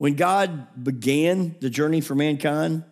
when 0.00 0.14
God 0.14 0.82
began 0.82 1.56
the 1.60 1.68
journey 1.68 2.00
for 2.00 2.14
mankind, 2.14 2.84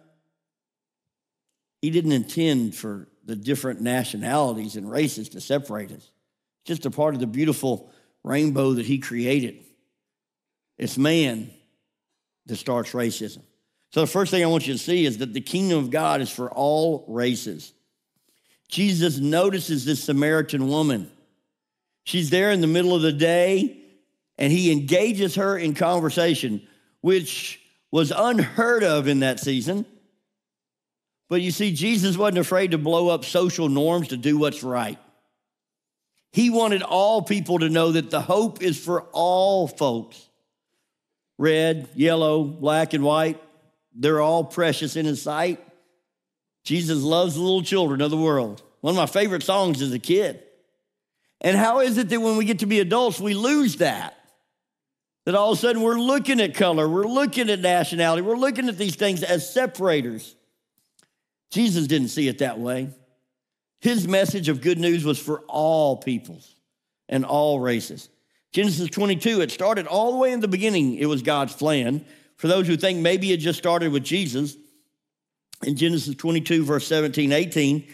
He 1.80 1.88
didn't 1.88 2.12
intend 2.12 2.74
for 2.74 3.08
the 3.24 3.34
different 3.34 3.80
nationalities 3.80 4.76
and 4.76 4.90
races 4.90 5.30
to 5.30 5.40
separate 5.40 5.90
us. 5.90 6.10
Just 6.66 6.84
a 6.84 6.90
part 6.90 7.14
of 7.14 7.20
the 7.20 7.26
beautiful 7.26 7.90
rainbow 8.24 8.74
that 8.74 8.84
He 8.84 8.98
created. 8.98 9.64
It's 10.76 10.98
man 10.98 11.50
that 12.44 12.56
starts 12.56 12.92
racism. 12.92 13.40
So, 13.90 14.02
the 14.02 14.06
first 14.06 14.30
thing 14.30 14.44
I 14.44 14.48
want 14.48 14.66
you 14.66 14.74
to 14.74 14.78
see 14.78 15.06
is 15.06 15.16
that 15.16 15.32
the 15.32 15.40
kingdom 15.40 15.78
of 15.78 15.88
God 15.88 16.20
is 16.20 16.28
for 16.28 16.50
all 16.50 17.06
races. 17.08 17.72
Jesus 18.68 19.16
notices 19.16 19.86
this 19.86 20.04
Samaritan 20.04 20.68
woman. 20.68 21.10
She's 22.04 22.28
there 22.28 22.50
in 22.50 22.60
the 22.60 22.66
middle 22.66 22.94
of 22.94 23.00
the 23.00 23.12
day, 23.12 23.78
and 24.36 24.52
he 24.52 24.70
engages 24.70 25.36
her 25.36 25.56
in 25.56 25.72
conversation 25.72 26.68
which 27.00 27.60
was 27.90 28.12
unheard 28.14 28.84
of 28.84 29.08
in 29.08 29.20
that 29.20 29.40
season. 29.40 29.86
But 31.28 31.42
you 31.42 31.50
see, 31.50 31.72
Jesus 31.72 32.16
wasn't 32.16 32.38
afraid 32.38 32.70
to 32.70 32.78
blow 32.78 33.08
up 33.08 33.24
social 33.24 33.68
norms 33.68 34.08
to 34.08 34.16
do 34.16 34.38
what's 34.38 34.62
right. 34.62 34.98
He 36.32 36.50
wanted 36.50 36.82
all 36.82 37.22
people 37.22 37.60
to 37.60 37.68
know 37.68 37.92
that 37.92 38.10
the 38.10 38.20
hope 38.20 38.62
is 38.62 38.78
for 38.78 39.02
all 39.12 39.68
folks 39.68 40.24
red, 41.38 41.88
yellow, 41.94 42.42
black, 42.42 42.94
and 42.94 43.04
white. 43.04 43.40
They're 43.94 44.20
all 44.20 44.44
precious 44.44 44.96
in 44.96 45.06
His 45.06 45.22
sight. 45.22 45.64
Jesus 46.64 47.02
loves 47.02 47.34
the 47.34 47.40
little 47.40 47.62
children 47.62 48.00
of 48.00 48.10
the 48.10 48.16
world. 48.16 48.62
One 48.80 48.92
of 48.92 48.96
my 48.96 49.06
favorite 49.06 49.42
songs 49.42 49.80
as 49.80 49.92
a 49.92 49.98
kid. 49.98 50.42
And 51.40 51.56
how 51.56 51.80
is 51.80 51.96
it 51.96 52.08
that 52.08 52.20
when 52.20 52.36
we 52.36 52.44
get 52.44 52.58
to 52.60 52.66
be 52.66 52.80
adults, 52.80 53.20
we 53.20 53.34
lose 53.34 53.76
that? 53.76 54.17
That 55.28 55.34
all 55.34 55.52
of 55.52 55.58
a 55.58 55.60
sudden 55.60 55.82
we're 55.82 56.00
looking 56.00 56.40
at 56.40 56.54
color, 56.54 56.88
we're 56.88 57.06
looking 57.06 57.50
at 57.50 57.60
nationality, 57.60 58.22
we're 58.22 58.34
looking 58.34 58.66
at 58.66 58.78
these 58.78 58.96
things 58.96 59.22
as 59.22 59.52
separators. 59.52 60.34
Jesus 61.50 61.86
didn't 61.86 62.08
see 62.08 62.28
it 62.28 62.38
that 62.38 62.58
way. 62.58 62.88
His 63.82 64.08
message 64.08 64.48
of 64.48 64.62
good 64.62 64.78
news 64.78 65.04
was 65.04 65.18
for 65.18 65.40
all 65.40 65.98
peoples 65.98 66.54
and 67.10 67.26
all 67.26 67.60
races. 67.60 68.08
Genesis 68.52 68.88
22, 68.88 69.42
it 69.42 69.50
started 69.50 69.86
all 69.86 70.12
the 70.12 70.16
way 70.16 70.32
in 70.32 70.40
the 70.40 70.48
beginning, 70.48 70.94
it 70.94 71.04
was 71.04 71.20
God's 71.20 71.54
plan. 71.54 72.06
For 72.36 72.48
those 72.48 72.66
who 72.66 72.78
think 72.78 73.00
maybe 73.00 73.30
it 73.30 73.36
just 73.36 73.58
started 73.58 73.92
with 73.92 74.04
Jesus, 74.04 74.56
in 75.62 75.76
Genesis 75.76 76.14
22, 76.14 76.64
verse 76.64 76.86
17, 76.86 77.32
18, 77.32 77.86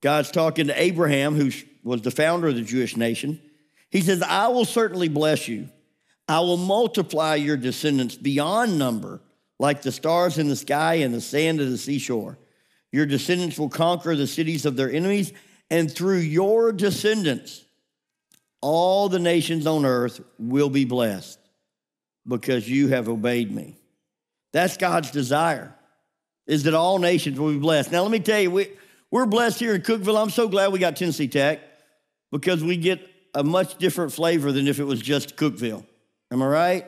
God's 0.00 0.30
talking 0.30 0.68
to 0.68 0.82
Abraham, 0.82 1.34
who 1.34 1.50
was 1.84 2.00
the 2.00 2.10
founder 2.10 2.48
of 2.48 2.54
the 2.54 2.62
Jewish 2.62 2.96
nation. 2.96 3.42
He 3.90 4.00
says, 4.00 4.22
I 4.22 4.48
will 4.48 4.64
certainly 4.64 5.08
bless 5.08 5.48
you. 5.48 5.68
I 6.28 6.40
will 6.40 6.56
multiply 6.56 7.34
your 7.34 7.56
descendants 7.56 8.14
beyond 8.14 8.78
number, 8.78 9.20
like 9.58 9.82
the 9.82 9.92
stars 9.92 10.38
in 10.38 10.48
the 10.48 10.56
sky 10.56 10.94
and 10.94 11.12
the 11.14 11.20
sand 11.20 11.60
of 11.60 11.70
the 11.70 11.78
seashore. 11.78 12.38
Your 12.90 13.06
descendants 13.06 13.58
will 13.58 13.68
conquer 13.68 14.14
the 14.14 14.26
cities 14.26 14.66
of 14.66 14.76
their 14.76 14.90
enemies, 14.90 15.32
and 15.70 15.90
through 15.90 16.18
your 16.18 16.72
descendants, 16.72 17.64
all 18.60 19.08
the 19.08 19.18
nations 19.18 19.66
on 19.66 19.84
earth 19.84 20.20
will 20.38 20.70
be 20.70 20.84
blessed 20.84 21.38
because 22.26 22.68
you 22.68 22.88
have 22.88 23.08
obeyed 23.08 23.50
me. 23.50 23.76
That's 24.52 24.76
God's 24.76 25.10
desire, 25.10 25.74
is 26.46 26.64
that 26.64 26.74
all 26.74 26.98
nations 26.98 27.38
will 27.38 27.52
be 27.52 27.58
blessed. 27.58 27.90
Now, 27.90 28.02
let 28.02 28.10
me 28.10 28.20
tell 28.20 28.40
you, 28.40 28.50
we, 28.50 28.68
we're 29.10 29.26
blessed 29.26 29.58
here 29.58 29.74
in 29.74 29.82
Cookeville. 29.82 30.20
I'm 30.20 30.30
so 30.30 30.48
glad 30.48 30.72
we 30.72 30.78
got 30.78 30.96
Tennessee 30.96 31.28
Tech 31.28 31.60
because 32.30 32.62
we 32.62 32.76
get 32.76 33.00
a 33.34 33.42
much 33.42 33.78
different 33.78 34.12
flavor 34.12 34.52
than 34.52 34.68
if 34.68 34.78
it 34.78 34.84
was 34.84 35.00
just 35.00 35.36
Cookeville. 35.36 35.84
Am 36.32 36.42
I 36.42 36.46
right? 36.46 36.86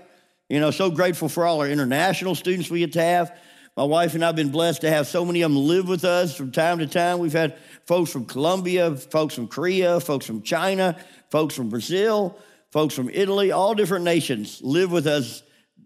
You 0.48 0.58
know, 0.58 0.70
so 0.70 0.90
grateful 0.90 1.28
for 1.28 1.44
all 1.44 1.60
our 1.60 1.68
international 1.68 2.34
students 2.34 2.70
we 2.70 2.78
get 2.78 2.94
to 2.94 3.02
have. 3.02 3.36
My 3.76 3.84
wife 3.84 4.14
and 4.14 4.24
I 4.24 4.28
have 4.28 4.36
been 4.36 4.50
blessed 4.50 4.80
to 4.80 4.90
have 4.90 5.06
so 5.06 5.22
many 5.22 5.42
of 5.42 5.52
them 5.52 5.60
live 5.60 5.86
with 5.86 6.04
us 6.04 6.34
from 6.34 6.50
time 6.50 6.78
to 6.78 6.86
time. 6.86 7.18
We've 7.18 7.32
had 7.32 7.58
folks 7.84 8.10
from 8.10 8.24
Colombia, 8.24 8.96
folks 8.96 9.34
from 9.34 9.48
Korea, 9.48 10.00
folks 10.00 10.24
from 10.24 10.40
China, 10.40 10.96
folks 11.30 11.54
from 11.54 11.68
Brazil, 11.68 12.38
folks 12.70 12.94
from 12.94 13.10
Italy, 13.10 13.52
all 13.52 13.74
different 13.74 14.04
nations 14.04 14.62
live 14.62 14.90
with 14.90 15.06
us 15.06 15.42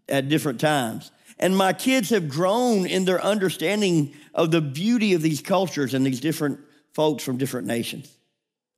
at 0.09 0.29
different 0.29 0.61
times. 0.61 1.11
And 1.41 1.57
my 1.57 1.73
kids 1.73 2.11
have 2.11 2.29
grown 2.29 2.87
in 2.87 3.07
their 3.07 3.21
understanding 3.21 4.15
of 4.35 4.53
the 4.53 4.61
beauty 4.61 5.15
of 5.15 5.23
these 5.23 5.41
cultures 5.41 5.95
and 5.95 6.07
these 6.07 6.21
different 6.21 6.61
folks 6.93 7.25
from 7.25 7.39
different 7.39 7.67
nations. 7.67 8.09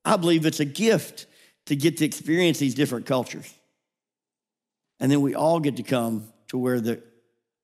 I 0.06 0.16
believe 0.16 0.46
it's 0.46 0.60
a 0.60 0.64
gift 0.64 1.26
to 1.66 1.76
get 1.76 1.98
to 1.98 2.06
experience 2.06 2.58
these 2.58 2.74
different 2.74 3.04
cultures. 3.04 3.52
And 5.00 5.10
then 5.10 5.22
we 5.22 5.34
all 5.34 5.60
get 5.60 5.76
to 5.76 5.82
come 5.82 6.32
to 6.48 6.58
where 6.58 6.80
the, 6.80 7.02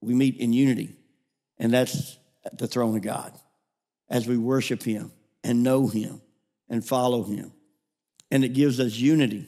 we 0.00 0.14
meet 0.14 0.38
in 0.38 0.52
unity. 0.52 0.96
And 1.58 1.72
that's 1.72 2.16
at 2.44 2.58
the 2.58 2.66
throne 2.66 2.96
of 2.96 3.02
God 3.02 3.32
as 4.08 4.26
we 4.26 4.36
worship 4.36 4.82
Him 4.82 5.12
and 5.44 5.62
know 5.62 5.86
Him 5.86 6.20
and 6.68 6.84
follow 6.84 7.22
Him. 7.22 7.52
And 8.30 8.44
it 8.44 8.54
gives 8.54 8.80
us 8.80 8.96
unity 8.96 9.46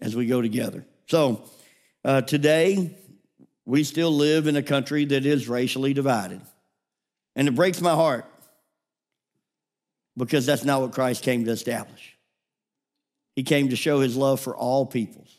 as 0.00 0.14
we 0.14 0.26
go 0.26 0.42
together. 0.42 0.84
So 1.06 1.42
uh, 2.04 2.20
today, 2.22 2.96
we 3.64 3.84
still 3.84 4.10
live 4.10 4.46
in 4.46 4.56
a 4.56 4.62
country 4.62 5.04
that 5.06 5.24
is 5.24 5.48
racially 5.48 5.94
divided. 5.94 6.40
And 7.34 7.48
it 7.48 7.54
breaks 7.54 7.80
my 7.80 7.94
heart 7.94 8.26
because 10.16 10.44
that's 10.44 10.64
not 10.64 10.80
what 10.80 10.92
Christ 10.92 11.22
came 11.22 11.44
to 11.44 11.50
establish. 11.50 12.16
He 13.34 13.44
came 13.44 13.70
to 13.70 13.76
show 13.76 14.00
his 14.00 14.16
love 14.16 14.40
for 14.40 14.54
all 14.54 14.84
peoples. 14.84 15.38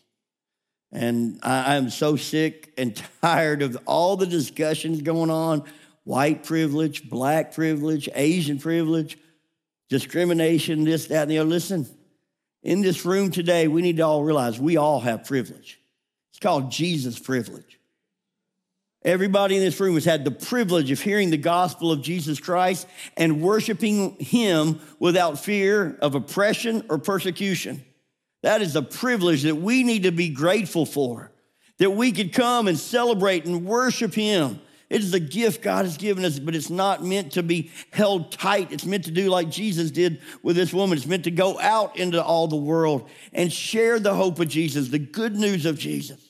And 0.94 1.40
I, 1.42 1.76
am 1.76 1.90
so 1.90 2.16
sick 2.16 2.72
and 2.78 2.96
tired 3.22 3.64
of 3.64 3.78
all 3.88 4.16
the 4.16 4.28
discussions 4.28 5.02
going 5.02 5.32
on 5.32 5.64
white 6.04 6.44
privilege, 6.44 7.10
black 7.10 7.54
privilege, 7.54 8.08
Asian 8.14 8.60
privilege, 8.60 9.18
discrimination, 9.90 10.84
this, 10.84 11.08
that, 11.08 11.24
and 11.24 11.32
the 11.32 11.40
other. 11.40 11.50
Listen, 11.50 11.88
in 12.62 12.82
this 12.82 13.06
room 13.06 13.32
today, 13.32 13.68
we 13.68 13.82
need 13.82 13.98
to 13.98 14.04
all 14.04 14.24
realize 14.24 14.60
we 14.60 14.78
all 14.78 15.00
have 15.00 15.26
privilege. 15.26 15.80
It's 16.32 16.40
called 16.40 16.72
Jesus 16.72 17.18
privilege. 17.18 17.80
Everybody 19.04 19.58
in 19.58 19.62
this 19.62 19.80
room 19.80 19.96
has 19.96 20.06
had 20.06 20.24
the 20.24 20.32
privilege 20.32 20.92
of 20.92 21.02
hearing 21.02 21.32
the 21.32 21.38
gospel 21.38 21.92
of 21.92 22.02
Jesus 22.02 22.40
Christ 22.40 22.88
and 23.18 23.42
worshiping 23.42 24.12
Him 24.20 24.80
without 25.00 25.40
fear 25.40 25.98
of 26.02 26.16
oppression 26.16 26.86
or 26.90 27.00
persecution. 27.00 27.84
That 28.44 28.62
is 28.62 28.76
a 28.76 28.82
privilege 28.82 29.44
that 29.44 29.56
we 29.56 29.84
need 29.84 30.04
to 30.04 30.12
be 30.12 30.30
grateful 30.30 30.86
for, 30.86 31.32
that 31.80 31.92
we 31.92 32.12
could 32.12 32.34
come 32.34 32.68
and 32.68 32.78
celebrate 32.78 33.46
and 33.46 33.66
worship 33.66 34.14
Him. 34.14 34.60
It 34.90 35.02
is 35.02 35.14
a 35.14 35.20
gift 35.20 35.64
God 35.64 35.86
has 35.86 35.98
given 35.98 36.24
us, 36.24 36.38
but 36.38 36.54
it's 36.54 36.70
not 36.70 37.04
meant 37.04 37.32
to 37.32 37.42
be 37.42 37.72
held 37.92 38.32
tight. 38.32 38.72
It's 38.72 38.86
meant 38.86 39.06
to 39.06 39.12
do 39.12 39.30
like 39.30 39.50
Jesus 39.50 39.90
did 39.90 40.22
with 40.44 40.56
this 40.56 40.72
woman. 40.72 40.98
It's 40.98 41.08
meant 41.08 41.24
to 41.24 41.32
go 41.32 41.60
out 41.60 41.98
into 41.98 42.24
all 42.24 42.48
the 42.48 42.56
world 42.58 43.10
and 43.32 43.52
share 43.52 43.98
the 43.98 44.14
hope 44.14 44.40
of 44.40 44.50
Jesus, 44.50 44.90
the 44.90 45.00
good 45.00 45.36
news 45.36 45.66
of 45.66 45.80
Jesus. 45.80 46.22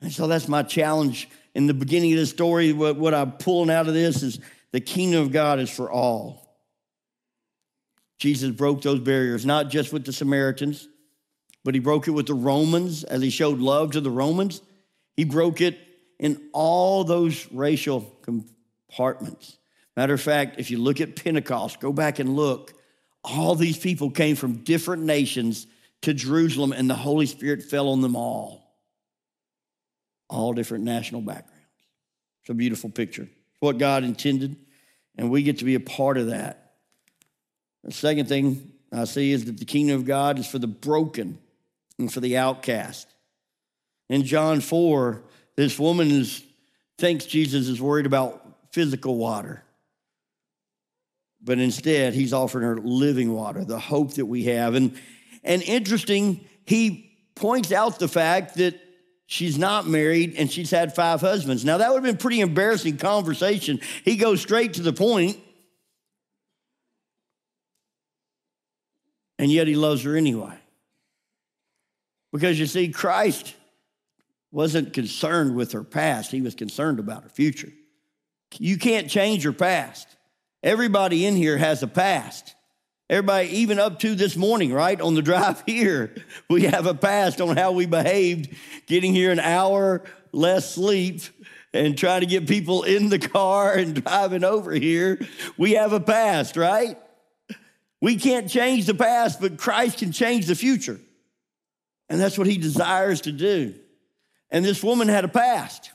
And 0.00 0.12
so 0.12 0.28
that's 0.28 0.48
my 0.48 0.62
challenge 0.62 1.28
in 1.54 1.66
the 1.66 1.74
beginning 1.74 2.12
of 2.12 2.20
the 2.20 2.26
story. 2.26 2.72
What, 2.72 2.96
what 2.96 3.12
I'm 3.12 3.32
pulling 3.32 3.70
out 3.70 3.88
of 3.88 3.92
this 3.92 4.22
is 4.22 4.38
the 4.72 4.80
kingdom 4.80 5.22
of 5.22 5.32
God 5.32 5.58
is 5.58 5.68
for 5.68 5.90
all. 5.90 6.45
Jesus 8.18 8.50
broke 8.50 8.82
those 8.82 9.00
barriers, 9.00 9.44
not 9.44 9.68
just 9.68 9.92
with 9.92 10.04
the 10.04 10.12
Samaritans, 10.12 10.88
but 11.64 11.74
he 11.74 11.80
broke 11.80 12.08
it 12.08 12.12
with 12.12 12.26
the 12.26 12.34
Romans 12.34 13.04
as 13.04 13.20
he 13.22 13.30
showed 13.30 13.58
love 13.58 13.92
to 13.92 14.00
the 14.00 14.10
Romans. 14.10 14.62
He 15.16 15.24
broke 15.24 15.60
it 15.60 15.78
in 16.18 16.40
all 16.52 17.04
those 17.04 17.50
racial 17.52 18.00
compartments. 18.22 19.58
Matter 19.96 20.14
of 20.14 20.20
fact, 20.20 20.58
if 20.58 20.70
you 20.70 20.78
look 20.78 21.00
at 21.00 21.16
Pentecost, 21.16 21.80
go 21.80 21.92
back 21.92 22.18
and 22.18 22.36
look, 22.36 22.72
all 23.24 23.54
these 23.54 23.78
people 23.78 24.10
came 24.10 24.36
from 24.36 24.64
different 24.64 25.02
nations 25.02 25.66
to 26.02 26.14
Jerusalem, 26.14 26.72
and 26.72 26.88
the 26.88 26.94
Holy 26.94 27.26
Spirit 27.26 27.62
fell 27.62 27.88
on 27.88 28.00
them 28.00 28.14
all 28.14 28.66
all 30.28 30.52
different 30.52 30.84
national 30.84 31.20
backgrounds. 31.20 31.52
It's 32.42 32.50
a 32.50 32.54
beautiful 32.54 32.90
picture. 32.90 33.22
It's 33.22 33.60
what 33.60 33.78
God 33.78 34.04
intended, 34.04 34.56
and 35.16 35.30
we 35.30 35.42
get 35.42 35.58
to 35.58 35.64
be 35.64 35.74
a 35.74 35.80
part 35.80 36.18
of 36.18 36.28
that. 36.28 36.65
The 37.86 37.92
second 37.92 38.28
thing 38.28 38.72
I 38.92 39.04
see 39.04 39.30
is 39.32 39.44
that 39.44 39.58
the 39.58 39.64
kingdom 39.64 39.96
of 39.96 40.04
God 40.04 40.38
is 40.38 40.46
for 40.46 40.58
the 40.58 40.66
broken 40.66 41.38
and 41.98 42.12
for 42.12 42.20
the 42.20 42.36
outcast. 42.36 43.08
In 44.08 44.24
John 44.24 44.60
4, 44.60 45.22
this 45.56 45.78
woman 45.78 46.10
is, 46.10 46.44
thinks 46.98 47.24
Jesus 47.24 47.68
is 47.68 47.80
worried 47.80 48.06
about 48.06 48.44
physical 48.72 49.16
water. 49.16 49.62
But 51.40 51.60
instead, 51.60 52.12
he's 52.12 52.32
offering 52.32 52.64
her 52.64 52.76
living 52.76 53.32
water, 53.32 53.64
the 53.64 53.78
hope 53.78 54.14
that 54.14 54.26
we 54.26 54.44
have. 54.44 54.74
And, 54.74 54.98
and 55.44 55.62
interesting, 55.62 56.44
he 56.66 57.16
points 57.36 57.70
out 57.70 58.00
the 58.00 58.08
fact 58.08 58.56
that 58.56 58.80
She's 59.28 59.58
not 59.58 59.88
married 59.88 60.36
and 60.38 60.50
she's 60.50 60.70
had 60.70 60.94
five 60.94 61.20
husbands. 61.20 61.64
Now, 61.64 61.78
that 61.78 61.92
would 61.92 62.04
have 62.04 62.04
been 62.04 62.16
pretty 62.16 62.40
embarrassing 62.40 62.98
conversation. 62.98 63.80
He 64.04 64.16
goes 64.16 64.40
straight 64.40 64.74
to 64.74 64.82
the 64.82 64.92
point, 64.92 65.36
and 69.38 69.50
yet 69.50 69.66
he 69.66 69.74
loves 69.74 70.02
her 70.04 70.16
anyway. 70.16 70.58
Because 72.32 72.58
you 72.58 72.66
see, 72.66 72.88
Christ 72.88 73.54
wasn't 74.50 74.92
concerned 74.92 75.54
with 75.54 75.72
her 75.72 75.84
past, 75.84 76.30
he 76.30 76.42
was 76.42 76.54
concerned 76.54 76.98
about 76.98 77.22
her 77.22 77.28
future. 77.28 77.72
You 78.58 78.78
can't 78.78 79.10
change 79.10 79.44
your 79.44 79.52
past. 79.52 80.08
Everybody 80.62 81.26
in 81.26 81.36
here 81.36 81.56
has 81.56 81.82
a 81.82 81.86
past. 81.86 82.54
Everybody, 83.08 83.48
even 83.58 83.78
up 83.78 84.00
to 84.00 84.14
this 84.14 84.36
morning, 84.36 84.72
right? 84.72 85.00
On 85.00 85.14
the 85.14 85.22
drive 85.30 85.62
here, 85.66 86.14
we 86.48 86.62
have 86.62 86.86
a 86.86 86.94
past 86.94 87.40
on 87.40 87.56
how 87.56 87.72
we 87.72 87.86
behaved, 87.86 88.54
getting 88.86 89.14
here 89.14 89.30
an 89.30 89.40
hour 89.40 90.02
less 90.32 90.74
sleep 90.74 91.22
and 91.72 91.96
trying 91.96 92.20
to 92.20 92.26
get 92.26 92.48
people 92.48 92.82
in 92.82 93.08
the 93.08 93.18
car 93.18 93.74
and 93.74 93.94
driving 94.02 94.44
over 94.44 94.72
here. 94.72 95.20
We 95.56 95.72
have 95.72 95.92
a 95.92 96.00
past, 96.00 96.56
right? 96.56 96.98
We 98.00 98.16
can't 98.16 98.50
change 98.50 98.86
the 98.86 98.94
past, 98.94 99.40
but 99.40 99.58
Christ 99.58 99.98
can 99.98 100.12
change 100.12 100.46
the 100.46 100.54
future. 100.54 101.00
And 102.08 102.20
that's 102.20 102.38
what 102.38 102.46
he 102.46 102.58
desires 102.58 103.22
to 103.22 103.32
do. 103.32 103.74
And 104.50 104.64
this 104.64 104.82
woman 104.82 105.08
had 105.08 105.24
a 105.24 105.28
past. 105.28 105.90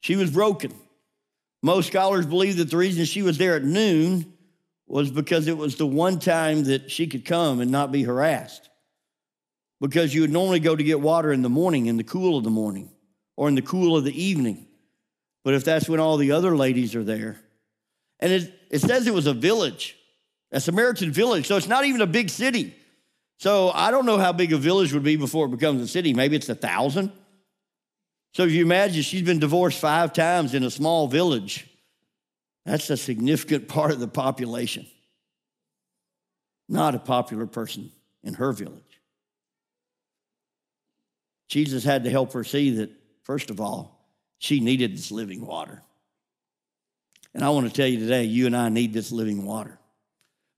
She 0.00 0.16
was 0.16 0.30
broken. 0.30 0.72
Most 1.62 1.88
scholars 1.88 2.26
believe 2.26 2.58
that 2.58 2.70
the 2.70 2.76
reason 2.76 3.04
she 3.04 3.22
was 3.22 3.38
there 3.38 3.56
at 3.56 3.64
noon 3.64 4.32
was 4.86 5.10
because 5.10 5.48
it 5.48 5.56
was 5.56 5.76
the 5.76 5.86
one 5.86 6.18
time 6.18 6.64
that 6.64 6.90
she 6.90 7.06
could 7.06 7.24
come 7.24 7.60
and 7.60 7.70
not 7.70 7.90
be 7.90 8.04
harassed. 8.04 8.70
Because 9.80 10.14
you 10.14 10.22
would 10.22 10.32
normally 10.32 10.60
go 10.60 10.76
to 10.76 10.84
get 10.84 11.00
water 11.00 11.32
in 11.32 11.42
the 11.42 11.48
morning, 11.48 11.86
in 11.86 11.96
the 11.96 12.04
cool 12.04 12.38
of 12.38 12.44
the 12.44 12.50
morning, 12.50 12.90
or 13.36 13.48
in 13.48 13.56
the 13.56 13.62
cool 13.62 13.96
of 13.96 14.04
the 14.04 14.22
evening. 14.22 14.66
But 15.44 15.54
if 15.54 15.64
that's 15.64 15.88
when 15.88 16.00
all 16.00 16.16
the 16.16 16.32
other 16.32 16.56
ladies 16.56 16.94
are 16.94 17.04
there, 17.04 17.40
and 18.20 18.32
it, 18.32 18.52
it 18.70 18.80
says 18.80 19.06
it 19.06 19.12
was 19.12 19.26
a 19.26 19.34
village, 19.34 19.95
a 20.56 20.60
Samaritan 20.60 21.12
village, 21.12 21.46
so 21.46 21.58
it's 21.58 21.68
not 21.68 21.84
even 21.84 22.00
a 22.00 22.06
big 22.06 22.30
city. 22.30 22.74
So 23.36 23.70
I 23.74 23.90
don't 23.90 24.06
know 24.06 24.16
how 24.16 24.32
big 24.32 24.54
a 24.54 24.56
village 24.56 24.94
would 24.94 25.02
be 25.02 25.16
before 25.16 25.44
it 25.44 25.50
becomes 25.50 25.82
a 25.82 25.86
city. 25.86 26.14
Maybe 26.14 26.34
it's 26.34 26.48
a 26.48 26.54
thousand. 26.54 27.12
So 28.32 28.44
if 28.44 28.52
you 28.52 28.62
imagine 28.62 29.02
she's 29.02 29.20
been 29.20 29.38
divorced 29.38 29.78
five 29.78 30.14
times 30.14 30.54
in 30.54 30.62
a 30.62 30.70
small 30.70 31.08
village, 31.08 31.68
that's 32.64 32.88
a 32.88 32.96
significant 32.96 33.68
part 33.76 33.90
of 33.90 34.00
the 34.00 34.08
population. 34.08 34.86
Not 36.70 36.94
a 36.94 37.00
popular 37.00 37.46
person 37.46 37.92
in 38.24 38.32
her 38.34 38.52
village. 38.52 38.82
Jesus 41.50 41.84
had 41.84 42.04
to 42.04 42.10
help 42.10 42.32
her 42.32 42.44
see 42.44 42.70
that, 42.76 42.90
first 43.24 43.50
of 43.50 43.60
all, 43.60 44.08
she 44.38 44.60
needed 44.60 44.94
this 44.94 45.12
living 45.12 45.44
water. 45.44 45.82
And 47.34 47.44
I 47.44 47.50
want 47.50 47.66
to 47.66 47.72
tell 47.72 47.86
you 47.86 47.98
today, 47.98 48.24
you 48.24 48.46
and 48.46 48.56
I 48.56 48.70
need 48.70 48.94
this 48.94 49.12
living 49.12 49.44
water. 49.44 49.78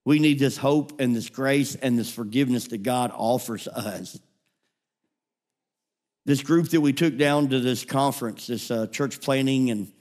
We 0.08 0.20
need 0.20 0.38
this 0.38 0.56
hope 0.56 1.02
and 1.02 1.14
this 1.14 1.28
grace 1.28 1.74
and 1.74 1.98
this 1.98 2.10
forgiveness 2.10 2.68
that 2.68 2.82
God 2.82 3.12
offers 3.14 3.68
us. 3.68 4.18
This 6.24 6.40
group 6.42 6.70
that 6.70 6.80
we 6.80 6.94
took 6.94 7.18
down 7.18 7.50
to 7.50 7.60
this 7.60 7.84
conference, 7.84 8.46
this 8.46 8.70
uh, 8.70 8.86
church 8.86 9.20
planning 9.20 9.68
and 9.70 9.92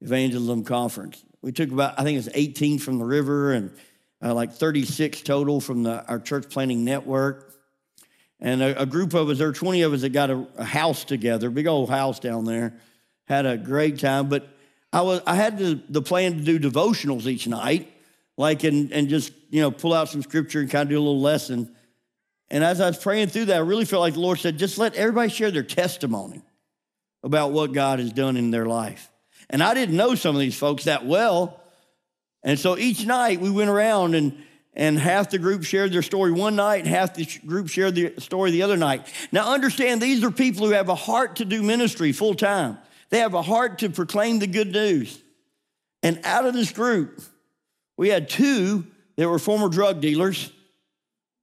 evangelism 0.00 0.62
conference. 0.62 1.24
We 1.42 1.50
took 1.50 1.72
about, 1.72 1.98
I 1.98 2.04
think 2.04 2.16
it's 2.16 2.28
18 2.32 2.78
from 2.78 2.98
the 3.00 3.04
river 3.04 3.54
and 3.54 3.72
uh, 4.22 4.34
like 4.34 4.52
36 4.52 5.22
total 5.22 5.60
from 5.60 5.82
the, 5.82 6.06
our 6.06 6.20
church 6.20 6.48
planning 6.48 6.84
network. 6.84 7.56
And 8.38 8.62
a, 8.62 8.82
a, 8.82 8.86
group 8.86 9.14
of 9.14 9.28
us, 9.30 9.38
there 9.38 9.48
were 9.48 9.52
20 9.52 9.82
of 9.82 9.94
us 9.94 10.02
that 10.02 10.10
got 10.10 10.30
a, 10.30 10.46
a, 10.58 10.64
house 10.64 11.04
together, 11.04 11.50
big 11.50 11.66
old 11.66 11.90
house 11.90 12.20
down 12.20 12.44
there. 12.44 12.74
Had 13.24 13.46
a 13.46 13.56
great 13.56 13.98
time. 13.98 14.28
But 14.28 14.48
I, 14.92 15.00
was, 15.00 15.22
I 15.26 15.34
had 15.34 15.58
the, 15.58 15.82
the 15.88 16.02
plan 16.02 16.36
to 16.36 16.44
do 16.44 16.60
devotionals 16.60 17.26
each 17.26 17.48
night, 17.48 17.90
like, 18.36 18.64
and, 18.64 18.92
and 18.92 19.08
just, 19.08 19.32
you 19.50 19.60
know, 19.60 19.70
pull 19.70 19.92
out 19.92 20.08
some 20.08 20.22
scripture 20.22 20.60
and 20.60 20.70
kind 20.70 20.82
of 20.82 20.90
do 20.90 20.96
a 20.96 21.00
little 21.00 21.20
lesson. 21.20 21.74
And 22.50 22.64
as 22.64 22.80
I 22.80 22.88
was 22.88 22.98
praying 22.98 23.28
through 23.28 23.46
that, 23.46 23.56
I 23.56 23.60
really 23.60 23.84
felt 23.84 24.00
like 24.00 24.14
the 24.14 24.20
Lord 24.20 24.38
said, 24.38 24.58
just 24.58 24.78
let 24.78 24.94
everybody 24.94 25.30
share 25.30 25.50
their 25.50 25.62
testimony 25.62 26.42
about 27.22 27.52
what 27.52 27.72
God 27.72 27.98
has 27.98 28.12
done 28.12 28.36
in 28.36 28.50
their 28.50 28.66
life. 28.66 29.10
And 29.50 29.62
I 29.62 29.74
didn't 29.74 29.96
know 29.96 30.14
some 30.14 30.34
of 30.34 30.40
these 30.40 30.58
folks 30.58 30.84
that 30.84 31.06
well. 31.06 31.60
And 32.42 32.58
so 32.58 32.76
each 32.76 33.06
night 33.06 33.40
we 33.40 33.50
went 33.50 33.70
around 33.70 34.14
and 34.14 34.42
and 34.76 34.98
half 34.98 35.30
the 35.30 35.38
group 35.38 35.64
shared 35.64 35.92
their 35.92 36.02
story 36.02 36.32
one 36.32 36.56
night, 36.56 36.86
half 36.86 37.14
the 37.14 37.26
group 37.46 37.68
shared 37.68 37.94
the 37.94 38.12
story 38.18 38.50
the 38.50 38.62
other 38.62 38.76
night. 38.76 39.06
Now, 39.30 39.52
understand, 39.52 40.02
these 40.02 40.24
are 40.24 40.30
people 40.30 40.66
who 40.66 40.72
have 40.72 40.88
a 40.88 40.94
heart 40.94 41.36
to 41.36 41.44
do 41.44 41.62
ministry 41.62 42.12
full 42.12 42.34
time. 42.34 42.78
They 43.10 43.20
have 43.20 43.34
a 43.34 43.42
heart 43.42 43.78
to 43.78 43.90
proclaim 43.90 44.40
the 44.40 44.46
good 44.46 44.72
news. 44.72 45.20
And 46.02 46.20
out 46.24 46.44
of 46.44 46.54
this 46.54 46.72
group, 46.72 47.22
we 47.96 48.08
had 48.08 48.28
two 48.28 48.86
that 49.16 49.28
were 49.28 49.38
former 49.38 49.68
drug 49.68 50.00
dealers 50.00 50.50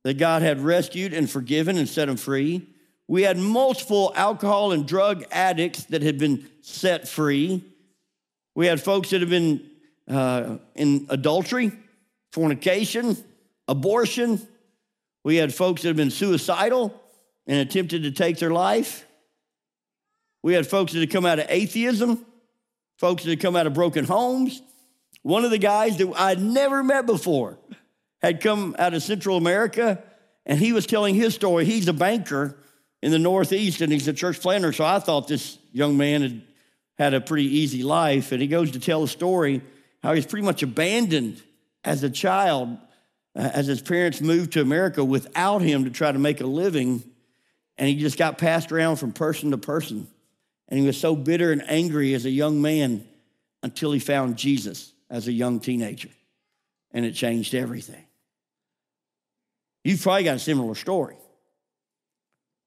that 0.03 0.17
God 0.17 0.41
had 0.41 0.59
rescued 0.61 1.13
and 1.13 1.29
forgiven 1.29 1.77
and 1.77 1.87
set 1.87 2.07
them 2.07 2.17
free. 2.17 2.67
We 3.07 3.23
had 3.23 3.37
multiple 3.37 4.11
alcohol 4.15 4.71
and 4.71 4.87
drug 4.87 5.25
addicts 5.31 5.85
that 5.85 6.01
had 6.01 6.17
been 6.17 6.47
set 6.61 7.07
free. 7.07 7.63
We 8.55 8.67
had 8.67 8.81
folks 8.81 9.11
that 9.11 9.21
have 9.21 9.29
been 9.29 9.69
uh, 10.09 10.57
in 10.75 11.07
adultery, 11.09 11.71
fornication, 12.31 13.17
abortion. 13.67 14.45
We 15.23 15.35
had 15.35 15.53
folks 15.53 15.81
that 15.81 15.89
have 15.89 15.97
been 15.97 16.11
suicidal 16.11 16.99
and 17.47 17.59
attempted 17.59 18.03
to 18.03 18.11
take 18.11 18.37
their 18.37 18.51
life. 18.51 19.05
We 20.43 20.53
had 20.53 20.65
folks 20.65 20.93
that 20.93 20.99
had 20.99 21.11
come 21.11 21.25
out 21.25 21.39
of 21.39 21.45
atheism, 21.49 22.25
folks 22.97 23.23
that 23.23 23.29
had 23.29 23.39
come 23.39 23.55
out 23.55 23.67
of 23.67 23.73
broken 23.73 24.05
homes. 24.05 24.61
One 25.23 25.45
of 25.45 25.51
the 25.51 25.57
guys 25.57 25.97
that 25.97 26.13
I'd 26.17 26.41
never 26.41 26.83
met 26.83 27.05
before 27.05 27.57
had 28.21 28.41
come 28.41 28.75
out 28.79 28.93
of 28.93 29.03
Central 29.03 29.37
America 29.37 30.01
and 30.45 30.59
he 30.59 30.73
was 30.73 30.85
telling 30.85 31.15
his 31.15 31.35
story. 31.35 31.65
He's 31.65 31.87
a 31.87 31.93
banker 31.93 32.57
in 33.01 33.11
the 33.11 33.19
Northeast, 33.19 33.81
and 33.81 33.91
he's 33.91 34.07
a 34.07 34.13
church 34.13 34.39
planner. 34.39 34.73
So 34.73 34.83
I 34.83 34.99
thought 34.99 35.27
this 35.27 35.57
young 35.71 35.97
man 35.97 36.21
had 36.21 36.41
had 36.97 37.13
a 37.15 37.21
pretty 37.21 37.45
easy 37.45 37.81
life. 37.81 38.31
And 38.31 38.41
he 38.41 38.47
goes 38.47 38.71
to 38.71 38.79
tell 38.79 39.03
a 39.03 39.07
story 39.07 39.61
how 40.03 40.13
he's 40.13 40.25
pretty 40.25 40.45
much 40.45 40.61
abandoned 40.61 41.41
as 41.83 42.03
a 42.03 42.09
child 42.09 42.77
uh, 43.35 43.49
as 43.53 43.65
his 43.65 43.81
parents 43.81 44.21
moved 44.21 44.53
to 44.53 44.61
America 44.61 45.03
without 45.03 45.63
him 45.63 45.85
to 45.85 45.89
try 45.89 46.11
to 46.11 46.19
make 46.19 46.41
a 46.41 46.45
living. 46.45 47.03
And 47.77 47.87
he 47.87 47.95
just 47.95 48.19
got 48.19 48.37
passed 48.37 48.71
around 48.71 48.97
from 48.97 49.13
person 49.13 49.49
to 49.49 49.57
person. 49.57 50.07
And 50.67 50.79
he 50.79 50.85
was 50.85 50.97
so 50.97 51.15
bitter 51.15 51.51
and 51.51 51.63
angry 51.67 52.13
as 52.13 52.25
a 52.25 52.29
young 52.29 52.61
man 52.61 53.07
until 53.63 53.91
he 53.91 53.99
found 53.99 54.37
Jesus 54.37 54.93
as 55.11 55.27
a 55.27 55.31
young 55.31 55.59
teenager. 55.59 56.09
And 56.91 57.05
it 57.05 57.11
changed 57.11 57.53
everything. 57.53 58.03
You've 59.83 60.01
probably 60.01 60.23
got 60.23 60.37
a 60.37 60.39
similar 60.39 60.73
story. 60.73 61.17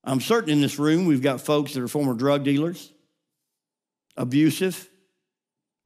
I'm 0.05 0.21
certain 0.21 0.51
in 0.51 0.61
this 0.61 0.79
room 0.79 1.07
we've 1.07 1.23
got 1.23 1.41
folks 1.41 1.75
that 1.75 1.83
are 1.83 1.89
former 1.89 2.15
drug 2.15 2.45
dealers, 2.45 2.93
abusive, 4.17 4.89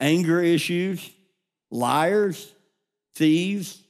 anger 0.00 0.42
issues, 0.42 1.08
liars, 1.70 2.52
thieves. 3.14 3.80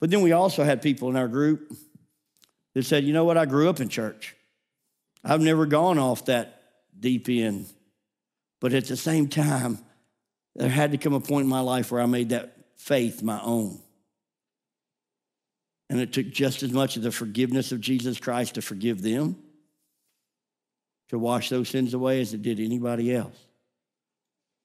But 0.00 0.10
then 0.10 0.22
we 0.22 0.32
also 0.32 0.64
had 0.64 0.82
people 0.82 1.08
in 1.08 1.16
our 1.16 1.28
group 1.28 1.72
that 2.74 2.84
said, 2.84 3.04
you 3.04 3.12
know 3.12 3.24
what, 3.24 3.36
I 3.36 3.46
grew 3.46 3.68
up 3.68 3.80
in 3.80 3.88
church. 3.88 4.34
I've 5.22 5.40
never 5.40 5.66
gone 5.66 5.98
off 5.98 6.26
that 6.26 6.62
deep 6.98 7.28
end. 7.28 7.66
But 8.60 8.72
at 8.72 8.86
the 8.86 8.96
same 8.96 9.28
time, 9.28 9.78
there 10.54 10.68
had 10.68 10.92
to 10.92 10.98
come 10.98 11.12
a 11.12 11.20
point 11.20 11.44
in 11.44 11.50
my 11.50 11.60
life 11.60 11.90
where 11.90 12.00
I 12.00 12.06
made 12.06 12.30
that 12.30 12.56
faith 12.76 13.22
my 13.22 13.40
own. 13.42 13.78
And 15.88 16.00
it 16.00 16.12
took 16.12 16.30
just 16.30 16.62
as 16.62 16.72
much 16.72 16.96
of 16.96 17.02
the 17.02 17.12
forgiveness 17.12 17.72
of 17.72 17.80
Jesus 17.80 18.18
Christ 18.18 18.54
to 18.54 18.62
forgive 18.62 19.02
them, 19.02 19.36
to 21.10 21.18
wash 21.18 21.48
those 21.48 21.68
sins 21.68 21.94
away, 21.94 22.20
as 22.20 22.34
it 22.34 22.42
did 22.42 22.58
anybody 22.58 23.14
else. 23.14 23.36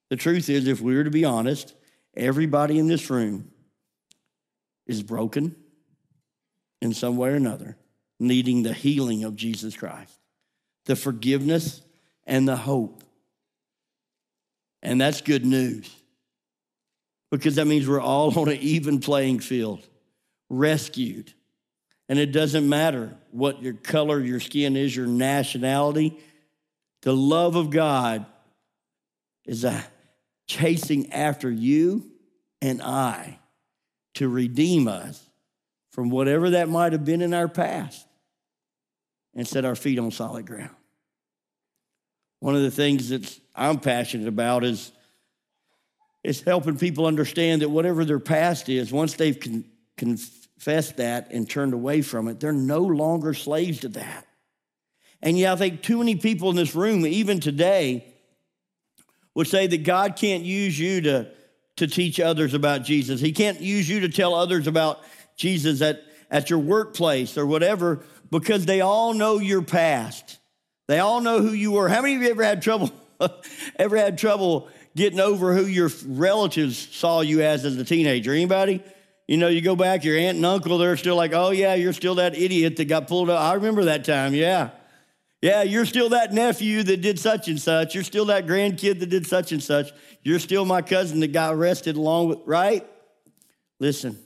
The 0.10 0.16
truth 0.16 0.50
is, 0.50 0.68
if 0.68 0.82
we 0.82 0.96
were 0.96 1.04
to 1.04 1.12
be 1.12 1.26
honest, 1.26 1.74
everybody 2.16 2.80
in 2.80 2.88
this 2.88 3.10
room 3.10 3.52
is 4.88 5.04
broken 5.04 5.56
in 6.82 6.94
some 6.94 7.18
way 7.18 7.30
or 7.30 7.36
another, 7.36 7.78
needing 8.20 8.64
the 8.64 8.74
healing 8.74 9.24
of 9.24 9.36
Jesus 9.36 9.78
Christ, 9.78 10.18
the 10.86 10.96
forgiveness 10.96 11.82
and 12.26 12.48
the 12.48 12.56
hope. 12.56 13.04
And 14.84 15.00
that's 15.00 15.22
good 15.22 15.46
news 15.46 15.94
because 17.30 17.56
that 17.56 17.66
means 17.66 17.88
we're 17.88 18.02
all 18.02 18.38
on 18.40 18.50
an 18.50 18.58
even 18.58 19.00
playing 19.00 19.40
field 19.40 19.88
rescued. 20.50 21.34
And 22.10 22.20
it 22.20 22.34
doesn't 22.34 22.68
matter 22.68 23.16
what 23.32 23.64
your 23.64 23.74
color, 23.74 24.20
your 24.20 24.42
skin 24.42 24.76
is, 24.76 24.96
your 24.96 25.08
nationality. 25.08 26.20
The 27.04 27.16
love 27.16 27.56
of 27.56 27.70
God 27.70 28.26
is 29.46 29.64
a 29.64 29.84
chasing 30.48 31.14
after 31.14 31.50
you 31.50 32.12
and 32.62 32.82
I 32.82 33.40
to 34.16 34.28
redeem 34.28 34.90
us 34.90 35.26
from 35.92 36.10
whatever 36.10 36.52
that 36.52 36.70
might 36.70 36.92
have 36.92 37.06
been 37.06 37.22
in 37.22 37.34
our 37.34 37.48
past 37.48 38.06
and 39.34 39.48
set 39.48 39.64
our 39.64 39.76
feet 39.76 39.98
on 39.98 40.12
solid 40.12 40.46
ground. 40.46 40.76
One 42.42 42.56
of 42.56 42.64
the 42.64 42.72
things 42.72 43.10
that 43.10 43.40
I'm 43.56 43.80
passionate 43.80 44.28
about 44.28 44.66
is, 44.66 44.92
is 46.24 46.42
helping 46.42 46.76
people 46.76 47.06
understand 47.06 47.62
that 47.62 47.70
whatever 47.70 48.04
their 48.04 48.20
past 48.20 48.68
is, 48.68 48.92
once 48.92 49.14
they've 49.14 49.40
con- 49.40 49.64
confessed 49.96 50.98
that 50.98 51.32
and 51.32 51.48
turned 51.48 51.74
away 51.74 52.02
from 52.02 52.28
it, 52.28 52.40
they're 52.40 52.52
no 52.52 52.80
longer 52.80 53.36
slaves 53.36 53.82
to 53.82 53.90
that. 53.90 54.26
And 55.22 55.38
yeah, 55.38 55.54
I 55.54 55.56
think 55.56 55.84
too 55.84 56.00
many 56.00 56.16
people 56.16 56.50
in 56.50 56.56
this 56.56 56.74
room, 56.74 57.06
even 57.06 57.40
today, 57.40 58.12
would 59.36 59.48
say 59.48 59.68
that 59.68 59.84
God 59.84 60.16
can't 60.16 60.44
use 60.44 60.80
you 60.80 61.02
to, 61.02 61.28
to 61.76 61.86
teach 61.86 62.20
others 62.20 62.56
about 62.56 62.84
Jesus. 62.84 63.22
He 63.22 63.34
can't 63.34 63.62
use 63.62 63.88
you 63.88 64.00
to 64.00 64.10
tell 64.10 64.34
others 64.34 64.66
about 64.66 65.00
Jesus 65.38 65.80
at, 65.84 66.02
at 66.32 66.50
your 66.50 66.58
workplace 66.58 67.38
or 67.38 67.46
whatever 67.46 68.04
because 68.32 68.66
they 68.66 68.82
all 68.82 69.14
know 69.14 69.38
your 69.38 69.62
past. 69.62 70.40
They 70.92 71.00
all 71.00 71.22
know 71.22 71.42
who 71.42 71.54
you 71.54 71.72
were. 71.72 71.88
How 71.88 72.02
many 72.02 72.18
of 72.18 72.22
you 72.22 72.32
ever 72.32 72.44
had 72.44 72.62
trouble 72.62 72.92
ever 73.80 73.96
had 73.96 74.18
trouble 74.18 74.68
getting 74.94 75.22
over 75.22 75.56
who 75.56 75.66
your 75.66 75.90
relatives 76.06 76.78
saw 76.94 77.22
you 77.22 77.42
as 77.42 77.64
as 77.64 77.78
a 77.78 77.86
teenager? 77.86 78.34
Anybody? 78.34 78.84
You 79.26 79.38
know, 79.38 79.48
you 79.48 79.62
go 79.62 79.78
back, 79.78 80.04
your 80.04 80.18
aunt 80.18 80.36
and 80.36 80.46
uncle, 80.46 80.78
they're 80.78 80.98
still 80.98 81.16
like, 81.16 81.32
oh, 81.32 81.52
yeah, 81.52 81.76
you're 81.76 81.94
still 81.94 82.16
that 82.16 82.38
idiot 82.38 82.76
that 82.76 82.90
got 82.90 83.08
pulled 83.08 83.30
up. 83.30 83.40
I 83.40 83.54
remember 83.54 83.86
that 83.86 84.04
time, 84.04 84.34
yeah. 84.34 84.72
Yeah, 85.42 85.64
you're 85.64 85.86
still 85.86 86.10
that 86.10 86.34
nephew 86.34 86.84
that 86.84 86.98
did 87.00 87.18
such 87.20 87.48
and 87.48 87.58
such. 87.58 87.96
You're 87.96 88.04
still 88.04 88.26
that 88.26 88.46
grandkid 88.46 89.00
that 89.00 89.10
did 89.10 89.26
such 89.26 89.54
and 89.54 89.64
such. 89.64 89.94
You're 90.24 90.40
still 90.40 90.66
my 90.66 90.82
cousin 90.82 91.22
that 91.22 91.32
got 91.32 91.54
arrested 91.54 91.96
along 91.96 92.28
with, 92.28 92.40
right? 92.46 92.86
Listen, 93.80 94.20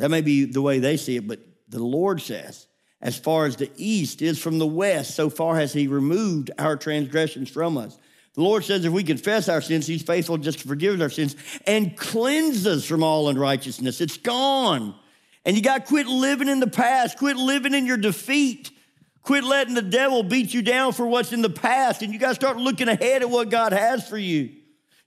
that 0.00 0.08
may 0.08 0.22
be 0.22 0.44
the 0.44 0.60
way 0.60 0.80
they 0.80 0.96
see 0.96 1.14
it, 1.14 1.28
but 1.28 1.38
the 1.68 1.84
Lord 1.84 2.20
says, 2.20 2.66
as 3.02 3.18
far 3.18 3.46
as 3.46 3.56
the 3.56 3.70
east 3.76 4.22
is 4.22 4.38
from 4.38 4.58
the 4.58 4.66
west, 4.66 5.14
so 5.14 5.28
far 5.28 5.56
has 5.56 5.72
He 5.72 5.88
removed 5.88 6.50
our 6.58 6.76
transgressions 6.76 7.50
from 7.50 7.76
us. 7.76 7.98
The 8.34 8.42
Lord 8.42 8.64
says 8.64 8.84
if 8.84 8.92
we 8.92 9.02
confess 9.02 9.48
our 9.48 9.60
sins, 9.60 9.86
He's 9.86 10.02
faithful 10.02 10.38
just 10.38 10.60
to 10.60 10.68
forgive 10.68 10.94
us 10.94 11.00
our 11.00 11.10
sins 11.10 11.36
and 11.66 11.96
cleanse 11.96 12.66
us 12.66 12.84
from 12.84 13.02
all 13.02 13.28
unrighteousness. 13.28 14.00
It's 14.00 14.16
gone. 14.16 14.94
And 15.44 15.56
you 15.56 15.62
got 15.62 15.82
to 15.82 15.86
quit 15.86 16.06
living 16.06 16.48
in 16.48 16.60
the 16.60 16.70
past, 16.70 17.18
quit 17.18 17.36
living 17.36 17.74
in 17.74 17.84
your 17.84 17.96
defeat. 17.96 18.70
Quit 19.22 19.44
letting 19.44 19.74
the 19.74 19.82
devil 19.82 20.24
beat 20.24 20.52
you 20.52 20.62
down 20.62 20.92
for 20.92 21.06
what's 21.06 21.32
in 21.32 21.42
the 21.42 21.50
past, 21.50 22.02
and 22.02 22.12
you 22.12 22.18
got 22.18 22.30
to 22.30 22.34
start 22.34 22.56
looking 22.56 22.88
ahead 22.88 23.22
at 23.22 23.30
what 23.30 23.50
God 23.50 23.72
has 23.72 24.08
for 24.08 24.18
you. 24.18 24.50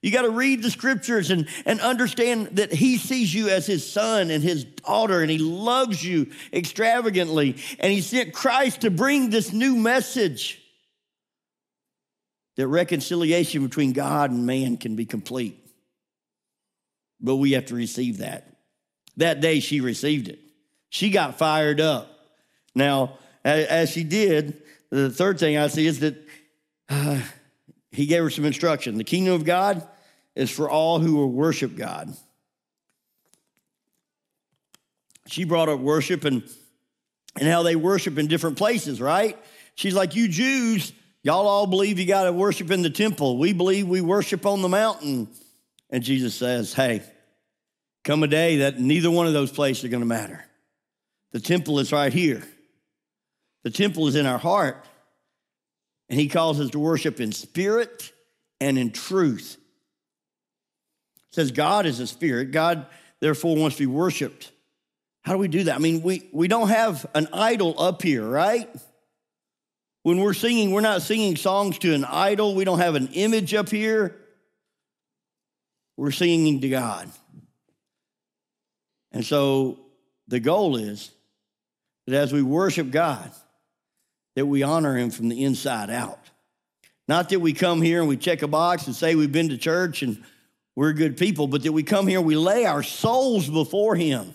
You 0.06 0.12
got 0.12 0.22
to 0.22 0.30
read 0.30 0.62
the 0.62 0.70
scriptures 0.70 1.32
and, 1.32 1.48
and 1.66 1.82
understand 1.82 2.58
that 2.58 2.72
He 2.72 3.00
sees 3.00 3.34
you 3.34 3.50
as 3.50 3.66
His 3.66 3.92
son 3.92 4.30
and 4.30 4.44
His 4.44 4.64
daughter, 4.64 5.20
and 5.20 5.32
He 5.32 5.40
loves 5.40 6.06
you 6.06 6.30
extravagantly. 6.54 7.56
And 7.80 7.92
He 7.92 8.02
sent 8.02 8.32
Christ 8.32 8.82
to 8.82 8.92
bring 8.92 9.32
this 9.32 9.52
new 9.52 9.76
message 9.76 10.62
that 12.56 12.68
reconciliation 12.68 13.64
between 13.66 13.94
God 13.94 14.30
and 14.30 14.46
man 14.46 14.78
can 14.78 14.96
be 14.96 15.06
complete. 15.06 15.58
But 17.20 17.38
we 17.38 17.54
have 17.54 17.66
to 17.66 17.76
receive 17.76 18.20
that. 18.20 18.48
That 19.18 19.42
day 19.42 19.60
she 19.60 19.82
received 19.82 20.28
it. 20.28 20.38
She 20.90 21.10
got 21.10 21.40
fired 21.40 21.82
up. 21.82 22.12
Now, 22.76 23.18
as 23.44 23.90
she 23.90 24.04
did, 24.04 24.62
the 24.92 25.10
third 25.10 25.40
thing 25.40 25.58
I 25.58 25.66
see 25.66 25.88
is 25.88 26.02
that 26.02 26.16
uh, 26.90 27.22
he 27.92 28.06
gave 28.06 28.22
her 28.22 28.30
some 28.30 28.46
instruction. 28.46 29.00
The 29.00 29.04
kingdom 29.04 29.34
of 29.34 29.46
God 29.46 29.88
is 30.36 30.52
for 30.52 30.70
all 30.70 31.00
who 31.00 31.16
will 31.16 31.32
worship 31.32 31.76
God. 31.76 32.16
She 35.28 35.44
brought 35.44 35.70
up 35.70 35.80
worship 35.80 36.24
and, 36.26 36.44
and 37.40 37.48
how 37.48 37.64
they 37.64 37.76
worship 37.76 38.18
in 38.18 38.28
different 38.28 38.58
places, 38.58 39.02
right? 39.02 39.38
She's 39.76 39.96
like, 39.96 40.16
You 40.16 40.28
Jews, 40.28 40.94
Y'all 41.26 41.48
all 41.48 41.66
believe 41.66 41.98
you 41.98 42.06
got 42.06 42.26
to 42.26 42.32
worship 42.32 42.70
in 42.70 42.84
the 42.84 42.90
temple. 42.92 43.40
We 43.40 43.52
believe 43.52 43.88
we 43.88 44.00
worship 44.00 44.46
on 44.46 44.62
the 44.62 44.70
mountain. 44.70 45.28
And 45.90 46.04
Jesus 46.04 46.36
says, 46.36 46.72
hey, 46.72 47.02
come 48.04 48.22
a 48.22 48.28
day 48.28 48.58
that 48.58 48.80
neither 48.80 49.10
one 49.10 49.26
of 49.26 49.34
those 49.34 49.52
places 49.52 49.84
are 49.84 49.88
going 49.88 50.04
to 50.04 50.08
matter. 50.08 50.46
The 51.32 51.40
temple 51.40 51.80
is 51.80 51.92
right 51.92 52.14
here. 52.14 52.44
The 53.64 53.72
temple 53.72 54.08
is 54.08 54.16
in 54.16 54.28
our 54.28 54.38
heart. 54.38 54.86
And 56.10 56.20
he 56.20 56.28
calls 56.28 56.60
us 56.60 56.70
to 56.70 56.80
worship 56.80 57.20
in 57.20 57.32
spirit 57.32 58.14
and 58.62 58.78
in 58.78 58.92
truth. 58.92 59.58
Says 61.36 61.52
God 61.52 61.86
is 61.86 62.00
a 62.00 62.08
spirit. 62.08 62.52
God, 62.52 62.86
therefore, 63.20 63.58
wants 63.58 63.76
to 63.76 63.84
be 63.84 63.88
worshiped. 63.88 64.54
How 65.22 65.34
do 65.34 65.38
we 65.38 65.50
do 65.50 65.66
that? 65.66 65.76
I 65.76 65.80
mean, 65.80 66.02
we, 66.02 66.30
we 66.32 66.48
don't 66.48 66.70
have 66.70 67.06
an 67.14 67.28
idol 67.34 67.76
up 67.78 68.02
here, 68.02 68.26
right? 68.26 68.74
When 70.04 70.20
we're 70.20 70.34
singing, 70.34 70.72
we're 70.72 70.80
not 70.80 71.02
singing 71.02 71.36
songs 71.36 71.78
to 71.80 71.94
an 71.94 72.06
idol. 72.06 72.56
We 72.56 72.64
don't 72.64 72.80
have 72.80 72.96
an 72.96 73.10
image 73.12 73.54
up 73.54 73.68
here. 73.68 74.16
We're 75.98 76.12
singing 76.12 76.62
to 76.62 76.70
God. 76.70 77.10
And 79.12 79.26
so 79.26 79.82
the 80.30 80.40
goal 80.40 80.78
is 80.78 81.12
that 82.08 82.16
as 82.16 82.32
we 82.32 82.44
worship 82.44 82.92
God, 82.92 83.30
that 84.38 84.46
we 84.46 84.64
honor 84.64 84.98
him 84.98 85.10
from 85.10 85.28
the 85.28 85.44
inside 85.44 85.90
out. 85.90 86.30
Not 87.10 87.28
that 87.28 87.42
we 87.42 87.52
come 87.52 87.82
here 87.82 88.00
and 88.00 88.08
we 88.08 88.16
check 88.16 88.42
a 88.42 88.48
box 88.48 88.88
and 88.88 88.96
say 88.96 89.16
we've 89.16 89.34
been 89.34 89.50
to 89.50 89.58
church 89.58 90.02
and 90.02 90.24
we're 90.76 90.94
good 90.94 91.18
people, 91.18 91.48
but 91.48 91.64
that 91.64 91.72
we 91.72 91.84
come 91.84 92.08
here, 92.08 92.20
we 92.20 92.36
lay 92.36 92.66
our 92.66 92.84
souls 92.84 93.50
before 93.50 93.96
him. 93.96 94.34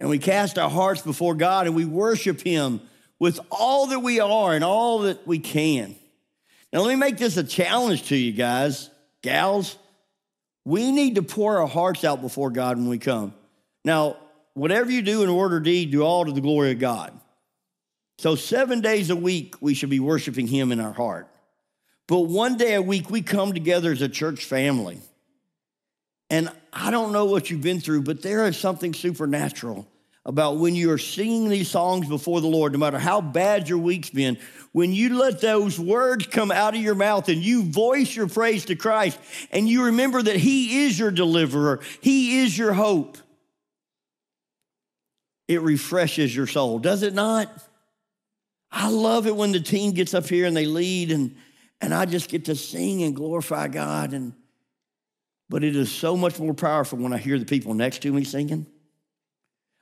And 0.00 0.08
we 0.08 0.18
cast 0.18 0.58
our 0.58 0.70
hearts 0.70 1.02
before 1.02 1.34
God 1.34 1.66
and 1.66 1.74
we 1.74 1.84
worship 1.84 2.40
him 2.40 2.80
with 3.18 3.40
all 3.50 3.88
that 3.88 4.00
we 4.00 4.20
are 4.20 4.54
and 4.54 4.64
all 4.64 5.00
that 5.00 5.26
we 5.26 5.38
can. 5.38 5.96
Now, 6.72 6.80
let 6.80 6.90
me 6.90 6.96
make 6.96 7.18
this 7.18 7.36
a 7.36 7.44
challenge 7.44 8.04
to 8.08 8.16
you 8.16 8.32
guys, 8.32 8.90
gals. 9.22 9.76
We 10.64 10.92
need 10.92 11.16
to 11.16 11.22
pour 11.22 11.58
our 11.58 11.66
hearts 11.66 12.04
out 12.04 12.20
before 12.20 12.50
God 12.50 12.76
when 12.76 12.88
we 12.88 12.98
come. 12.98 13.34
Now, 13.84 14.16
whatever 14.54 14.90
you 14.90 15.02
do 15.02 15.22
in 15.22 15.34
word 15.34 15.52
or 15.52 15.60
deed, 15.60 15.90
do 15.90 16.02
all 16.02 16.24
to 16.26 16.32
the 16.32 16.40
glory 16.40 16.72
of 16.72 16.78
God. 16.78 17.18
So, 18.18 18.34
seven 18.34 18.80
days 18.80 19.10
a 19.10 19.16
week, 19.16 19.54
we 19.60 19.74
should 19.74 19.90
be 19.90 20.00
worshiping 20.00 20.46
Him 20.46 20.72
in 20.72 20.80
our 20.80 20.92
heart. 20.92 21.28
But 22.08 22.20
one 22.20 22.56
day 22.56 22.74
a 22.74 22.82
week, 22.82 23.10
we 23.10 23.22
come 23.22 23.52
together 23.52 23.92
as 23.92 24.02
a 24.02 24.08
church 24.08 24.46
family. 24.46 24.98
And 26.30 26.50
I 26.72 26.90
don't 26.90 27.12
know 27.12 27.26
what 27.26 27.50
you've 27.50 27.62
been 27.62 27.80
through, 27.80 28.02
but 28.02 28.22
there 28.22 28.46
is 28.46 28.56
something 28.56 28.92
supernatural 28.92 29.86
about 30.24 30.56
when 30.58 30.74
you 30.74 30.90
are 30.90 30.98
singing 30.98 31.48
these 31.48 31.70
songs 31.70 32.08
before 32.08 32.40
the 32.40 32.46
Lord, 32.46 32.72
no 32.72 32.78
matter 32.78 32.98
how 32.98 33.20
bad 33.20 33.68
your 33.68 33.78
week's 33.78 34.10
been, 34.10 34.38
when 34.72 34.92
you 34.92 35.18
let 35.18 35.40
those 35.40 35.78
words 35.78 36.26
come 36.26 36.50
out 36.50 36.74
of 36.74 36.80
your 36.80 36.94
mouth 36.94 37.28
and 37.28 37.42
you 37.42 37.62
voice 37.62 38.14
your 38.14 38.28
praise 38.28 38.66
to 38.66 38.76
Christ 38.76 39.18
and 39.50 39.68
you 39.68 39.84
remember 39.84 40.22
that 40.22 40.36
He 40.36 40.84
is 40.84 40.98
your 40.98 41.10
deliverer, 41.10 41.80
He 42.02 42.40
is 42.40 42.56
your 42.56 42.74
hope, 42.74 43.16
it 45.46 45.62
refreshes 45.62 46.34
your 46.34 46.46
soul, 46.46 46.78
does 46.78 47.02
it 47.02 47.14
not? 47.14 47.50
I 48.70 48.90
love 48.90 49.26
it 49.26 49.34
when 49.34 49.52
the 49.52 49.60
team 49.60 49.92
gets 49.92 50.12
up 50.12 50.26
here 50.26 50.44
and 50.44 50.54
they 50.54 50.66
lead 50.66 51.10
and, 51.10 51.36
and 51.80 51.94
I 51.94 52.04
just 52.04 52.28
get 52.28 52.46
to 52.46 52.56
sing 52.56 53.02
and 53.02 53.14
glorify 53.14 53.68
God. 53.68 54.12
And, 54.12 54.32
but 55.48 55.64
it 55.64 55.76
is 55.76 55.90
so 55.90 56.16
much 56.16 56.38
more 56.38 56.54
powerful 56.54 56.98
when 56.98 57.12
I 57.12 57.18
hear 57.18 57.38
the 57.38 57.44
people 57.44 57.74
next 57.74 58.02
to 58.02 58.12
me 58.12 58.24
singing. 58.24 58.66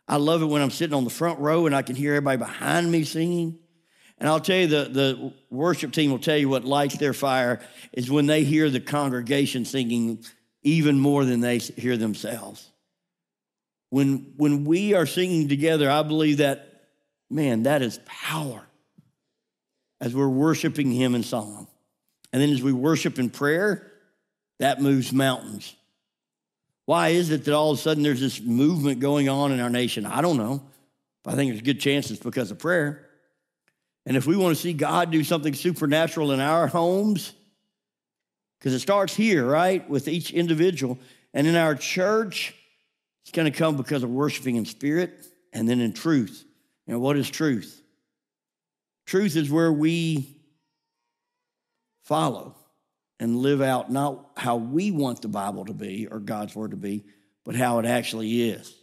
I 0.09 0.17
love 0.17 0.43
it 0.43 0.47
when 0.47 0.63
I'm 0.63 0.71
sitting 0.71 0.95
on 0.95 1.05
the 1.05 1.11
front 1.11 1.41
row 1.41 1.67
and 1.67 1.75
I 1.75 1.83
can 1.83 1.97
hear 1.97 2.15
everybody 2.15 2.39
behind 2.39 2.91
me 2.91 3.05
singing. 3.05 3.59
And 4.19 4.29
I'll 4.29 4.41
tell 4.41 4.57
you, 4.57 4.67
the, 4.67 4.85
the 4.85 5.33
worship 5.51 5.93
team 5.93 6.11
will 6.11 6.19
tell 6.19 6.37
you 6.37 6.49
what 6.49 6.65
lights 6.65 6.97
their 6.97 7.13
fire 7.13 7.61
is 7.93 8.11
when 8.11 8.27
they 8.27 8.45
hear 8.45 8.71
the 8.71 8.81
congregation 8.81 9.65
singing 9.65 10.25
even 10.63 10.99
more 10.99 11.25
than 11.25 11.41
they 11.41 11.59
hear 11.59 11.97
themselves. 11.97 12.71
When, 13.91 14.33
when 14.37 14.65
we 14.65 14.95
are 14.95 15.07
singing 15.07 15.49
together, 15.49 15.91
I 15.91 16.03
believe 16.03 16.39
that, 16.39 16.85
man, 17.31 17.65
that 17.65 17.83
is 17.83 18.01
power 18.07 18.63
as 20.01 20.15
we're 20.15 20.29
worshiping 20.29 20.91
Him 20.91 21.15
in 21.15 21.23
song. 21.23 21.69
And 22.37 22.43
then 22.43 22.51
as 22.51 22.63
we 22.63 22.75
worship 22.75 23.19
in 23.19 23.31
prayer, 23.31 23.91
that 24.59 24.83
moves 24.83 25.11
mountains. 25.11 25.75
Why 26.85 27.09
is 27.09 27.31
it 27.31 27.47
that 27.47 27.55
all 27.55 27.71
of 27.71 27.79
a 27.79 27.81
sudden 27.81 28.03
there's 28.03 28.21
this 28.21 28.43
movement 28.43 29.01
going 29.01 29.31
on 29.31 29.53
in 29.53 29.61
our 29.61 29.71
nation? 29.71 30.05
I 30.05 30.21
don't 30.21 30.37
know. 30.37 30.61
I 31.25 31.35
think 31.35 31.51
there's 31.51 31.63
a 31.63 31.65
good 31.65 31.81
chance 31.81 32.11
it's 32.11 32.23
because 32.23 32.51
of 32.51 32.59
prayer. 32.59 33.07
And 34.05 34.19
if 34.19 34.27
we 34.27 34.37
want 34.37 34.55
to 34.55 34.61
see 34.61 34.75
God 34.75 35.11
do 35.11 35.25
something 35.25 35.55
supernatural 35.55 36.31
in 36.31 36.41
our 36.41 36.67
homes, 36.67 37.33
because 38.59 38.75
it 38.75 38.81
starts 38.81 39.17
here, 39.17 39.47
right, 39.47 39.89
with 39.89 40.07
each 40.07 40.31
individual, 40.31 40.99
and 41.33 41.47
in 41.47 41.57
our 41.57 41.75
church, 41.75 42.55
it's 43.23 43.33
going 43.33 43.51
to 43.51 43.59
come 43.59 43.79
because 43.79 44.03
of 44.03 44.11
worshiping 44.11 44.57
in 44.57 44.67
spirit 44.67 45.27
and 45.55 45.67
then 45.67 45.81
in 45.81 45.95
truth. 45.95 46.45
And 46.87 47.01
what 47.01 47.17
is 47.17 47.31
truth? 47.31 47.81
Truth 49.07 49.37
is 49.37 49.51
where 49.51 49.73
we 49.73 50.36
follow 52.07 52.55
and 53.19 53.37
live 53.37 53.61
out 53.61 53.91
not 53.91 54.31
how 54.37 54.57
we 54.57 54.91
want 54.91 55.23
the 55.23 55.29
Bible 55.29 55.65
to 55.65 55.75
be 55.75 56.07
or 56.07 56.21
God's 56.21 56.55
word 56.55 56.71
to 56.71 56.77
be, 56.77 57.05
but 57.45 57.55
how 57.55 57.79
it 57.79 57.87
actually 57.87 58.49
is. 58.49 58.75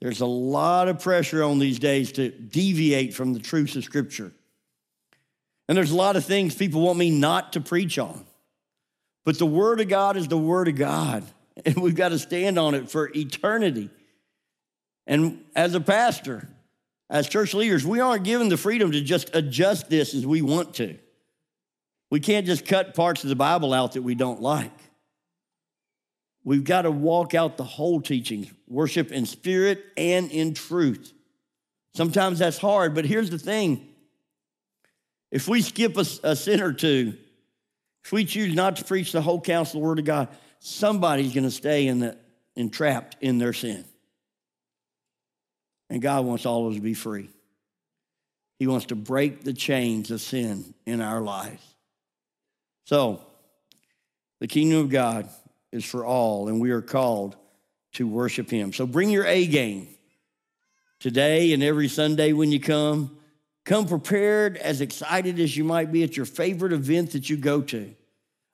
There's 0.00 0.20
a 0.20 0.26
lot 0.26 0.88
of 0.88 1.02
pressure 1.02 1.42
on 1.42 1.58
these 1.58 1.78
days 1.78 2.12
to 2.12 2.30
deviate 2.30 3.14
from 3.14 3.32
the 3.32 3.40
truths 3.40 3.76
of 3.76 3.84
Scripture. 3.84 4.32
And 5.68 5.76
there's 5.76 5.90
a 5.90 5.96
lot 5.96 6.16
of 6.16 6.24
things 6.24 6.54
people 6.54 6.82
want 6.82 6.98
me 6.98 7.10
not 7.10 7.54
to 7.54 7.60
preach 7.60 7.98
on. 7.98 8.24
But 9.24 9.38
the 9.38 9.46
Word 9.46 9.80
of 9.80 9.88
God 9.88 10.16
is 10.16 10.28
the 10.28 10.38
Word 10.38 10.68
of 10.68 10.76
God, 10.76 11.24
and 11.64 11.76
we've 11.76 11.94
got 11.94 12.10
to 12.10 12.18
stand 12.18 12.58
on 12.58 12.74
it 12.74 12.90
for 12.90 13.10
eternity. 13.14 13.90
And 15.06 15.44
as 15.54 15.74
a 15.74 15.80
pastor, 15.80 16.48
as 17.08 17.28
church 17.28 17.54
leaders, 17.54 17.86
we 17.86 18.00
aren't 18.00 18.24
given 18.24 18.48
the 18.48 18.56
freedom 18.56 18.92
to 18.92 19.00
just 19.00 19.34
adjust 19.34 19.90
this 19.90 20.14
as 20.14 20.26
we 20.26 20.42
want 20.42 20.74
to. 20.74 20.98
We 22.10 22.20
can't 22.20 22.44
just 22.44 22.66
cut 22.66 22.94
parts 22.94 23.22
of 23.22 23.30
the 23.30 23.36
Bible 23.36 23.72
out 23.72 23.92
that 23.92 24.02
we 24.02 24.14
don't 24.14 24.42
like. 24.42 24.72
We've 26.42 26.64
got 26.64 26.82
to 26.82 26.90
walk 26.90 27.34
out 27.34 27.56
the 27.56 27.64
whole 27.64 28.00
teaching, 28.00 28.50
worship 28.66 29.12
in 29.12 29.26
spirit 29.26 29.84
and 29.96 30.30
in 30.30 30.54
truth. 30.54 31.12
Sometimes 31.94 32.38
that's 32.38 32.58
hard, 32.58 32.94
but 32.94 33.04
here's 33.04 33.30
the 33.30 33.38
thing 33.38 33.86
if 35.30 35.46
we 35.46 35.62
skip 35.62 35.96
a, 35.96 36.04
a 36.24 36.34
sin 36.34 36.60
or 36.60 36.72
two, 36.72 37.14
if 38.04 38.12
we 38.12 38.24
choose 38.24 38.54
not 38.54 38.76
to 38.76 38.84
preach 38.84 39.12
the 39.12 39.22
whole 39.22 39.40
counsel 39.40 39.78
of 39.78 39.82
the 39.82 39.88
Word 39.88 39.98
of 40.00 40.04
God, 40.04 40.28
somebody's 40.58 41.32
going 41.32 41.44
to 41.44 41.50
stay 41.50 41.86
in 41.86 42.00
the, 42.00 42.16
entrapped 42.56 43.16
in 43.20 43.38
their 43.38 43.52
sin. 43.52 43.84
And 45.88 46.00
God 46.00 46.24
wants 46.24 46.46
all 46.46 46.66
of 46.66 46.72
us 46.72 46.76
to 46.76 46.82
be 46.82 46.94
free. 46.94 47.28
He 48.58 48.66
wants 48.66 48.86
to 48.86 48.96
break 48.96 49.42
the 49.42 49.52
chains 49.52 50.10
of 50.10 50.20
sin 50.20 50.74
in 50.86 51.00
our 51.00 51.20
lives. 51.20 51.69
So, 52.90 53.20
the 54.40 54.48
kingdom 54.48 54.80
of 54.80 54.88
God 54.88 55.28
is 55.70 55.84
for 55.84 56.04
all, 56.04 56.48
and 56.48 56.60
we 56.60 56.72
are 56.72 56.82
called 56.82 57.36
to 57.92 58.04
worship 58.04 58.50
Him. 58.50 58.72
So, 58.72 58.84
bring 58.84 59.10
your 59.10 59.24
A 59.26 59.46
game 59.46 59.86
today 60.98 61.52
and 61.52 61.62
every 61.62 61.86
Sunday 61.86 62.32
when 62.32 62.50
you 62.50 62.58
come. 62.58 63.16
Come 63.64 63.86
prepared, 63.86 64.56
as 64.56 64.80
excited 64.80 65.38
as 65.38 65.56
you 65.56 65.62
might 65.62 65.92
be 65.92 66.02
at 66.02 66.16
your 66.16 66.26
favorite 66.26 66.72
event 66.72 67.12
that 67.12 67.30
you 67.30 67.36
go 67.36 67.60
to. 67.60 67.94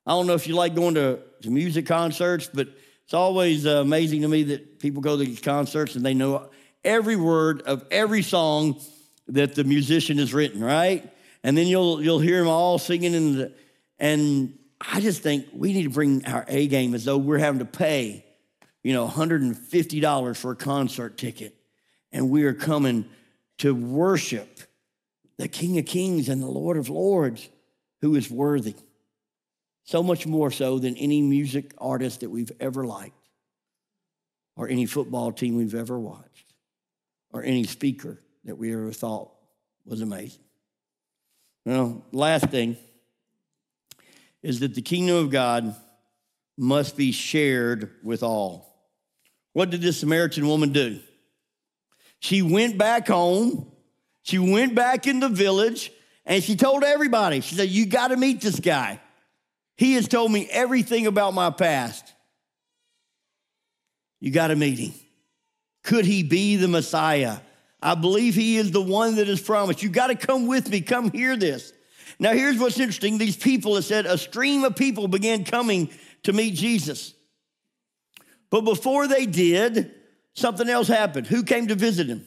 I 0.05 0.11
don't 0.11 0.27
know 0.27 0.35
if 0.35 0.47
you 0.47 0.55
like 0.55 0.75
going 0.75 0.97
to, 0.97 1.19
to 1.41 1.51
music 1.51 1.87
concerts, 1.87 2.51
but 2.53 2.69
it's 3.05 3.15
always 3.15 3.67
uh, 3.67 3.81
amazing 3.81 4.21
to 4.21 4.29
me 4.29 4.43
that 4.43 4.81
people 4.81 5.01
go 5.01 5.17
to 5.17 5.25
these 5.25 5.41
concerts 5.41 5.95
and 5.95 6.05
they 6.05 6.13
know 6.13 6.51
every 6.85 7.17
word 7.17 7.63
of 7.63 7.87
every 7.91 8.21
song 8.21 8.83
that 9.29 9.55
the 9.55 9.65
musician 9.65 10.19
has 10.19 10.35
written, 10.35 10.63
right? 10.63 11.11
And 11.43 11.57
then 11.57 11.69
you'll 11.69 12.03
you'll 12.03 12.19
hear 12.19 12.39
them 12.39 12.49
all 12.49 12.79
singing 12.79 13.15
in 13.15 13.37
the 13.39 13.53
and 13.99 14.59
I 14.81 15.01
just 15.01 15.23
think 15.23 15.47
we 15.53 15.73
need 15.73 15.85
to 15.85 15.91
bring 15.91 16.25
our 16.27 16.45
A 16.49 16.67
game 16.67 16.95
as 16.95 17.05
though 17.05 17.17
we're 17.17 17.39
having 17.39 17.61
to 17.61 17.65
pay, 17.65 18.25
you 18.83 18.93
know, 18.93 19.07
$150 19.09 20.37
for 20.37 20.51
a 20.51 20.57
concert 20.57 21.17
ticket. 21.17 21.55
And 22.13 22.31
we 22.31 22.45
are 22.45 22.55
coming 22.55 23.07
to 23.59 23.75
worship 23.75 24.61
the 25.39 25.49
King 25.49 25.79
of 25.79 25.87
Kings 25.87 26.29
and 26.29 26.43
the 26.43 26.47
Lord 26.47 26.77
of 26.77 26.89
Lords 26.89 27.49
who 28.01 28.15
is 28.15 28.31
worthy. 28.31 28.75
So 29.85 30.03
much 30.03 30.27
more 30.27 30.51
so 30.51 30.79
than 30.79 30.97
any 30.97 31.23
music 31.23 31.73
artist 31.79 32.21
that 32.21 32.31
we've 32.31 32.53
ever 32.59 32.85
liked, 32.85 33.29
or 34.57 34.69
any 34.69 34.85
football 34.85 35.31
team 35.33 35.57
we've 35.57 35.75
ever 35.75 35.99
watched, 35.99 36.55
or 37.33 37.43
any 37.43 37.65
speaker 37.65 38.21
that 38.45 38.57
we 38.57 38.73
ever 38.73 38.93
thought 38.93 39.31
was 39.85 40.01
amazing. 40.01 40.43
Well, 41.65 42.05
last 42.13 42.47
thing 42.47 42.77
is 44.47 44.61
that 44.61 44.77
the 44.77 44.81
kingdom 44.81 45.17
of 45.17 45.31
God 45.31 45.75
must 46.57 46.97
be 46.97 47.11
shared 47.11 47.91
with 48.05 48.23
all. 48.23 48.73
What 49.55 49.71
did 49.71 49.81
this 49.81 49.99
Samaritan 49.99 50.47
woman 50.47 50.71
do? 50.71 51.01
She 52.21 52.43
went 52.43 52.79
back 52.79 53.09
home, 53.09 53.73
she 54.23 54.39
went 54.39 54.77
back 54.77 55.09
in 55.09 55.19
the 55.19 55.29
village, 55.29 55.91
and 56.25 56.45
she 56.45 56.55
told 56.55 56.85
everybody, 56.85 57.41
she 57.41 57.57
said, 57.57 57.71
You 57.71 57.87
got 57.87 58.09
to 58.09 58.17
meet 58.17 58.41
this 58.41 58.61
guy. 58.61 59.01
He 59.77 59.95
has 59.95 60.07
told 60.07 60.31
me 60.31 60.49
everything 60.49 61.09
about 61.09 61.35
my 61.35 61.51
past. 61.51 62.13
You 64.21 64.31
got 64.31 64.49
to 64.49 64.57
meet 64.57 64.79
him. 64.79 64.95
Could 65.83 66.05
he 66.05 66.23
be 66.23 66.55
the 66.55 66.69
Messiah? 66.69 67.39
I 67.83 67.97
believe 67.97 68.37
he 68.37 68.59
is 68.59 68.71
the 68.71 68.81
one 68.81 69.17
that 69.17 69.29
is 69.29 69.41
promised. 69.41 69.83
You 69.83 69.89
got 69.89 70.07
to 70.07 70.15
come 70.15 70.47
with 70.47 70.71
me. 70.71 70.83
Come 70.83 71.11
hear 71.11 71.37
this. 71.37 71.73
Now, 72.19 72.33
here's 72.33 72.59
what's 72.59 72.79
interesting 72.79 73.19
these 73.19 73.37
people, 73.37 73.77
it 73.77 73.83
said, 73.83 74.07
a 74.07 74.17
stream 74.17 74.65
of 74.65 74.77
people 74.77 75.09
began 75.09 75.45
coming 75.45 75.91
to 76.23 76.33
meet 76.33 76.55
Jesus. 76.55 77.15
But 78.51 78.63
before 78.63 79.07
they 79.07 79.27
did, 79.27 79.95
something 80.35 80.69
else 80.69 80.89
happened. 80.89 81.27
Who 81.27 81.43
came 81.43 81.69
to 81.69 81.75
visit 81.75 82.07
him? 82.07 82.25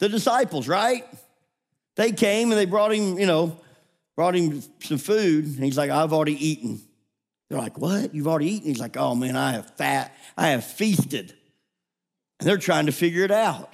The 0.00 0.08
disciples, 0.08 0.68
right? 0.68 1.04
They 1.96 2.12
came 2.12 2.50
and 2.50 2.58
they 2.58 2.66
brought 2.66 2.92
him, 2.92 3.18
you 3.18 3.26
know, 3.26 3.58
brought 4.16 4.34
him 4.34 4.62
some 4.80 4.98
food. 4.98 5.44
And 5.46 5.64
he's 5.64 5.78
like, 5.78 5.90
I've 5.90 6.12
already 6.12 6.46
eaten. 6.46 6.80
They're 7.48 7.58
like, 7.58 7.78
What? 7.78 8.14
You've 8.14 8.26
already 8.26 8.50
eaten? 8.50 8.68
He's 8.68 8.80
like, 8.80 8.96
Oh 8.96 9.14
man, 9.14 9.36
I 9.36 9.52
have 9.52 9.76
fat, 9.76 10.14
I 10.36 10.48
have 10.48 10.64
feasted. 10.64 11.32
And 12.40 12.48
they're 12.48 12.58
trying 12.58 12.86
to 12.86 12.92
figure 12.92 13.24
it 13.24 13.30
out. 13.30 13.72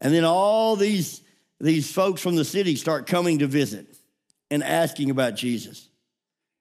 And 0.00 0.12
then 0.12 0.24
all 0.24 0.74
these, 0.74 1.22
these 1.60 1.92
folks 1.92 2.20
from 2.20 2.34
the 2.34 2.44
city 2.44 2.74
start 2.76 3.06
coming 3.06 3.38
to 3.38 3.46
visit 3.46 3.86
and 4.50 4.62
asking 4.62 5.10
about 5.10 5.34
Jesus. 5.34 5.88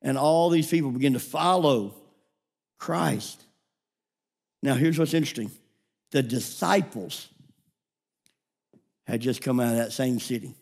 And 0.01 0.17
all 0.17 0.49
these 0.49 0.69
people 0.69 0.91
begin 0.91 1.13
to 1.13 1.19
follow 1.19 1.93
Christ. 2.77 3.43
Now, 4.61 4.75
here's 4.75 4.99
what's 4.99 5.13
interesting 5.13 5.51
the 6.11 6.23
disciples 6.23 7.27
had 9.05 9.21
just 9.21 9.41
come 9.41 9.59
out 9.59 9.71
of 9.71 9.77
that 9.77 9.93
same 9.93 10.19
city, 10.19 10.55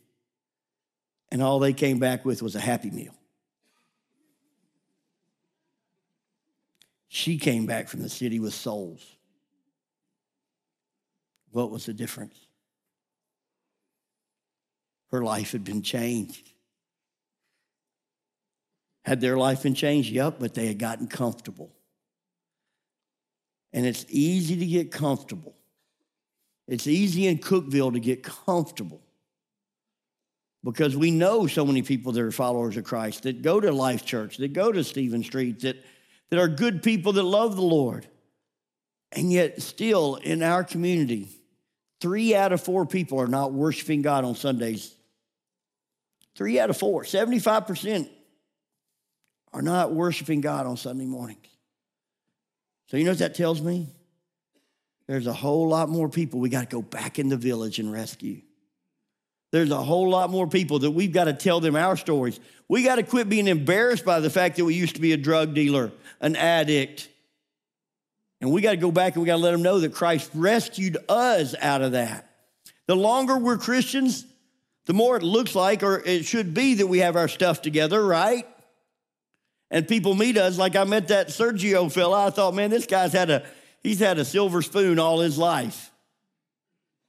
and 1.31 1.41
all 1.41 1.59
they 1.59 1.73
came 1.73 1.99
back 1.99 2.25
with 2.25 2.41
was 2.41 2.55
a 2.55 2.59
happy 2.59 2.91
meal. 2.91 3.13
She 7.07 7.37
came 7.37 7.65
back 7.65 7.87
from 7.87 8.01
the 8.01 8.09
city 8.09 8.39
with 8.39 8.53
souls. 8.53 9.01
What 11.51 11.71
was 11.71 11.85
the 11.85 11.93
difference? 11.93 12.37
Her 15.11 15.23
life 15.23 15.53
had 15.53 15.63
been 15.63 15.81
changed. 15.81 16.51
Had 19.05 19.21
their 19.21 19.37
life 19.37 19.63
been 19.63 19.75
changed? 19.75 20.09
Yep, 20.09 20.37
but 20.39 20.55
they 20.55 20.65
had 20.65 20.79
gotten 20.79 21.07
comfortable. 21.07 21.71
And 23.71 23.85
it's 23.85 24.05
easy 24.09 24.57
to 24.57 24.65
get 24.65 24.91
comfortable. 24.91 25.55
It's 26.67 26.87
easy 26.87 27.27
in 27.27 27.37
Cookeville 27.37 27.93
to 27.93 27.99
get 27.99 28.23
comfortable 28.23 29.01
because 30.63 30.97
we 30.97 31.11
know 31.11 31.45
so 31.45 31.63
many 31.63 31.83
people 31.83 32.11
that 32.13 32.21
are 32.21 32.31
followers 32.31 32.75
of 32.77 32.85
Christ 32.85 33.23
that 33.23 33.43
go 33.43 33.59
to 33.59 33.71
Life 33.71 34.03
Church, 34.05 34.37
that 34.37 34.53
go 34.53 34.71
to 34.71 34.83
Stevens 34.83 35.27
Street, 35.27 35.59
that, 35.59 35.77
that 36.31 36.39
are 36.39 36.47
good 36.47 36.81
people 36.81 37.13
that 37.13 37.23
love 37.23 37.55
the 37.55 37.61
Lord. 37.61 38.07
And 39.11 39.31
yet, 39.31 39.61
still 39.61 40.15
in 40.15 40.41
our 40.41 40.63
community, 40.63 41.29
three 42.01 42.33
out 42.33 42.51
of 42.51 42.61
four 42.61 42.87
people 42.87 43.21
are 43.21 43.27
not 43.27 43.53
worshiping 43.53 44.01
God 44.01 44.25
on 44.25 44.33
Sundays. 44.33 44.95
Three 46.35 46.59
out 46.59 46.71
of 46.71 46.77
four, 46.77 47.03
75% 47.03 48.09
are 49.55 49.61
not 49.61 49.93
worshiping 49.93 50.41
God 50.41 50.67
on 50.67 50.75
Sunday 50.75 51.05
mornings. 51.05 51.47
So, 52.87 52.97
you 52.97 53.05
know 53.05 53.11
what 53.11 53.19
that 53.19 53.35
tells 53.35 53.61
me? 53.61 53.87
There's 55.07 55.27
a 55.27 55.33
whole 55.33 55.69
lot 55.69 55.87
more 55.87 56.09
people 56.09 56.41
we 56.41 56.49
got 56.49 56.69
to 56.69 56.75
go 56.75 56.81
back 56.81 57.19
in 57.19 57.29
the 57.29 57.37
village 57.37 57.79
and 57.79 57.89
rescue. 57.89 58.41
There's 59.53 59.71
a 59.71 59.81
whole 59.81 60.09
lot 60.09 60.29
more 60.29 60.45
people 60.45 60.79
that 60.79 60.91
we've 60.91 61.13
got 61.13 61.25
to 61.25 61.33
tell 61.33 61.61
them 61.61 61.77
our 61.77 61.95
stories. 61.95 62.37
We 62.67 62.83
got 62.83 62.95
to 62.95 63.03
quit 63.03 63.29
being 63.29 63.47
embarrassed 63.47 64.03
by 64.03 64.19
the 64.19 64.29
fact 64.29 64.57
that 64.57 64.65
we 64.65 64.73
used 64.73 64.95
to 64.95 65.01
be 65.01 65.13
a 65.13 65.17
drug 65.17 65.53
dealer, 65.53 65.93
an 66.19 66.35
addict. 66.35 67.07
And 68.41 68.51
we 68.51 68.61
got 68.61 68.71
to 68.71 68.77
go 68.77 68.91
back 68.91 69.13
and 69.13 69.23
we 69.23 69.27
got 69.27 69.37
to 69.37 69.41
let 69.41 69.51
them 69.51 69.61
know 69.61 69.79
that 69.79 69.93
Christ 69.93 70.29
rescued 70.33 70.97
us 71.07 71.55
out 71.61 71.81
of 71.81 71.93
that. 71.93 72.29
The 72.87 72.95
longer 72.95 73.37
we're 73.37 73.57
Christians, 73.57 74.25
the 74.85 74.93
more 74.93 75.15
it 75.15 75.23
looks 75.23 75.55
like, 75.55 75.81
or 75.81 75.99
it 76.05 76.25
should 76.25 76.53
be, 76.53 76.75
that 76.75 76.87
we 76.87 76.99
have 76.99 77.15
our 77.15 77.29
stuff 77.29 77.61
together, 77.61 78.05
right? 78.05 78.45
And 79.71 79.87
people 79.87 80.13
meet 80.13 80.37
us 80.37 80.57
like 80.57 80.75
I 80.75 80.83
met 80.83 81.09
that 81.09 81.29
Sergio 81.29 81.91
fella. 81.91 82.27
I 82.27 82.29
thought, 82.29 82.53
man, 82.53 82.69
this 82.69 82.85
guy's 82.85 83.13
had 83.13 83.29
a 83.29 83.45
he's 83.83 83.99
had 83.99 84.17
a 84.17 84.25
silver 84.25 84.61
spoon 84.61 84.99
all 84.99 85.19
his 85.19 85.37
life. 85.37 85.91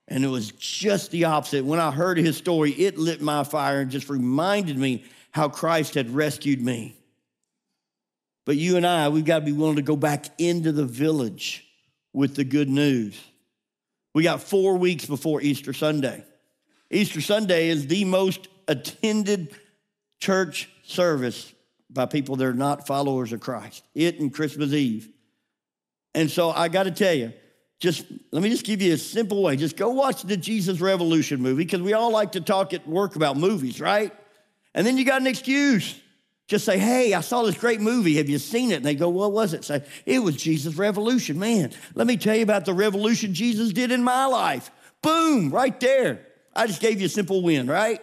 And 0.08 0.24
it 0.24 0.28
was 0.28 0.52
just 0.52 1.10
the 1.10 1.24
opposite. 1.24 1.64
When 1.64 1.80
I 1.80 1.90
heard 1.90 2.16
his 2.16 2.36
story, 2.36 2.70
it 2.70 2.96
lit 2.96 3.20
my 3.20 3.42
fire 3.42 3.80
and 3.80 3.90
just 3.90 4.08
reminded 4.08 4.78
me 4.78 5.04
how 5.32 5.48
Christ 5.48 5.94
had 5.94 6.14
rescued 6.14 6.62
me. 6.62 6.96
But 8.44 8.56
you 8.56 8.76
and 8.76 8.86
I, 8.86 9.08
we've 9.08 9.24
got 9.24 9.40
to 9.40 9.44
be 9.44 9.52
willing 9.52 9.76
to 9.76 9.82
go 9.82 9.96
back 9.96 10.26
into 10.38 10.70
the 10.70 10.84
village 10.84 11.66
with 12.12 12.36
the 12.36 12.44
good 12.44 12.68
news. 12.68 13.20
We 14.14 14.22
got 14.22 14.40
four 14.40 14.76
weeks 14.76 15.04
before 15.04 15.42
Easter 15.42 15.72
Sunday. 15.72 16.24
Easter 16.90 17.20
Sunday 17.20 17.68
is 17.68 17.88
the 17.88 18.04
most 18.04 18.46
attended 18.68 19.54
church 20.20 20.70
service 20.84 21.52
by 21.90 22.06
people 22.06 22.36
that 22.36 22.46
are 22.46 22.54
not 22.54 22.86
followers 22.86 23.32
of 23.32 23.40
Christ. 23.40 23.84
It 23.94 24.18
and 24.20 24.32
Christmas 24.32 24.72
Eve. 24.72 25.08
And 26.14 26.30
so 26.30 26.50
I 26.50 26.68
got 26.68 26.84
to 26.84 26.90
tell 26.90 27.14
you, 27.14 27.32
just 27.78 28.06
let 28.32 28.42
me 28.42 28.48
just 28.48 28.64
give 28.64 28.80
you 28.80 28.94
a 28.94 28.96
simple 28.96 29.42
way. 29.42 29.56
Just 29.56 29.76
go 29.76 29.90
watch 29.90 30.22
the 30.22 30.36
Jesus 30.36 30.80
Revolution 30.80 31.42
movie 31.42 31.64
because 31.64 31.82
we 31.82 31.92
all 31.92 32.10
like 32.10 32.32
to 32.32 32.40
talk 32.40 32.72
at 32.72 32.88
work 32.88 33.16
about 33.16 33.36
movies, 33.36 33.80
right? 33.80 34.12
And 34.74 34.86
then 34.86 34.96
you 34.96 35.04
got 35.04 35.20
an 35.20 35.26
excuse. 35.26 36.00
Just 36.48 36.64
say, 36.64 36.78
hey, 36.78 37.12
I 37.12 37.20
saw 37.20 37.42
this 37.42 37.58
great 37.58 37.80
movie. 37.80 38.16
Have 38.16 38.28
you 38.28 38.38
seen 38.38 38.70
it? 38.70 38.76
And 38.76 38.84
they 38.84 38.94
go, 38.94 39.08
what 39.08 39.32
was 39.32 39.52
it? 39.52 39.64
Say, 39.64 39.84
it 40.06 40.20
was 40.20 40.36
Jesus 40.36 40.76
Revolution. 40.76 41.38
Man, 41.38 41.72
let 41.94 42.06
me 42.06 42.16
tell 42.16 42.36
you 42.36 42.42
about 42.42 42.64
the 42.64 42.72
revolution 42.72 43.34
Jesus 43.34 43.72
did 43.72 43.90
in 43.90 44.02
my 44.02 44.26
life. 44.26 44.70
Boom, 45.02 45.50
right 45.50 45.78
there. 45.80 46.26
I 46.54 46.66
just 46.66 46.80
gave 46.80 47.00
you 47.00 47.06
a 47.06 47.10
simple 47.10 47.42
win, 47.42 47.66
right? 47.66 48.00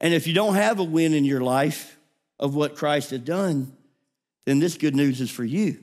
And 0.00 0.12
if 0.12 0.26
you 0.26 0.34
don't 0.34 0.54
have 0.54 0.80
a 0.80 0.84
win 0.84 1.14
in 1.14 1.24
your 1.24 1.40
life, 1.40 1.93
of 2.38 2.54
what 2.54 2.76
Christ 2.76 3.10
had 3.10 3.24
done, 3.24 3.76
then 4.46 4.58
this 4.58 4.76
good 4.76 4.94
news 4.94 5.20
is 5.20 5.30
for 5.30 5.44
you. 5.44 5.78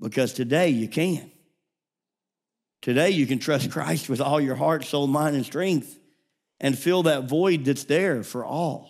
Because 0.00 0.32
today 0.32 0.70
you 0.70 0.88
can. 0.88 1.30
Today 2.80 3.10
you 3.10 3.26
can 3.26 3.38
trust 3.38 3.70
Christ 3.70 4.08
with 4.08 4.20
all 4.20 4.40
your 4.40 4.56
heart, 4.56 4.84
soul, 4.84 5.06
mind, 5.06 5.36
and 5.36 5.46
strength 5.46 5.98
and 6.60 6.78
fill 6.78 7.04
that 7.04 7.28
void 7.28 7.64
that's 7.64 7.84
there 7.84 8.22
for 8.22 8.44
all. 8.44 8.88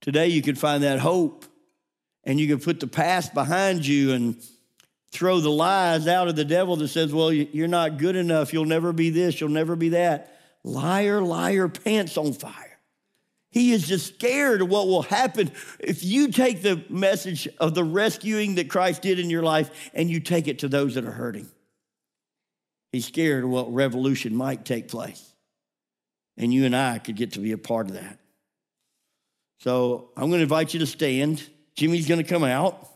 Today 0.00 0.28
you 0.28 0.42
can 0.42 0.54
find 0.54 0.82
that 0.82 0.98
hope 0.98 1.44
and 2.24 2.38
you 2.38 2.46
can 2.46 2.60
put 2.60 2.80
the 2.80 2.86
past 2.86 3.32
behind 3.32 3.86
you 3.86 4.12
and 4.12 4.36
throw 5.10 5.40
the 5.40 5.50
lies 5.50 6.06
out 6.06 6.28
of 6.28 6.36
the 6.36 6.44
devil 6.44 6.76
that 6.76 6.88
says, 6.88 7.12
well, 7.12 7.32
you're 7.32 7.68
not 7.68 7.96
good 7.96 8.16
enough. 8.16 8.52
You'll 8.52 8.66
never 8.66 8.92
be 8.92 9.08
this. 9.10 9.40
You'll 9.40 9.48
never 9.50 9.76
be 9.76 9.90
that. 9.90 10.38
Liar, 10.64 11.22
liar, 11.22 11.68
pants 11.68 12.18
on 12.18 12.34
fire. 12.34 12.67
He 13.58 13.72
is 13.72 13.88
just 13.88 14.14
scared 14.14 14.62
of 14.62 14.68
what 14.68 14.86
will 14.86 15.02
happen 15.02 15.50
if 15.80 16.04
you 16.04 16.30
take 16.30 16.62
the 16.62 16.84
message 16.88 17.48
of 17.58 17.74
the 17.74 17.82
rescuing 17.82 18.54
that 18.54 18.70
Christ 18.70 19.02
did 19.02 19.18
in 19.18 19.30
your 19.30 19.42
life 19.42 19.90
and 19.92 20.08
you 20.08 20.20
take 20.20 20.46
it 20.46 20.60
to 20.60 20.68
those 20.68 20.94
that 20.94 21.04
are 21.04 21.10
hurting. 21.10 21.48
He's 22.92 23.06
scared 23.06 23.42
of 23.42 23.50
what 23.50 23.74
revolution 23.74 24.36
might 24.36 24.64
take 24.64 24.86
place. 24.86 25.32
And 26.36 26.54
you 26.54 26.66
and 26.66 26.76
I 26.76 27.00
could 27.00 27.16
get 27.16 27.32
to 27.32 27.40
be 27.40 27.50
a 27.50 27.58
part 27.58 27.88
of 27.88 27.94
that. 27.94 28.20
So 29.58 30.10
I'm 30.16 30.28
going 30.28 30.38
to 30.38 30.44
invite 30.44 30.72
you 30.72 30.78
to 30.78 30.86
stand. 30.86 31.44
Jimmy's 31.74 32.06
going 32.06 32.22
to 32.22 32.28
come 32.28 32.44
out. 32.44 32.88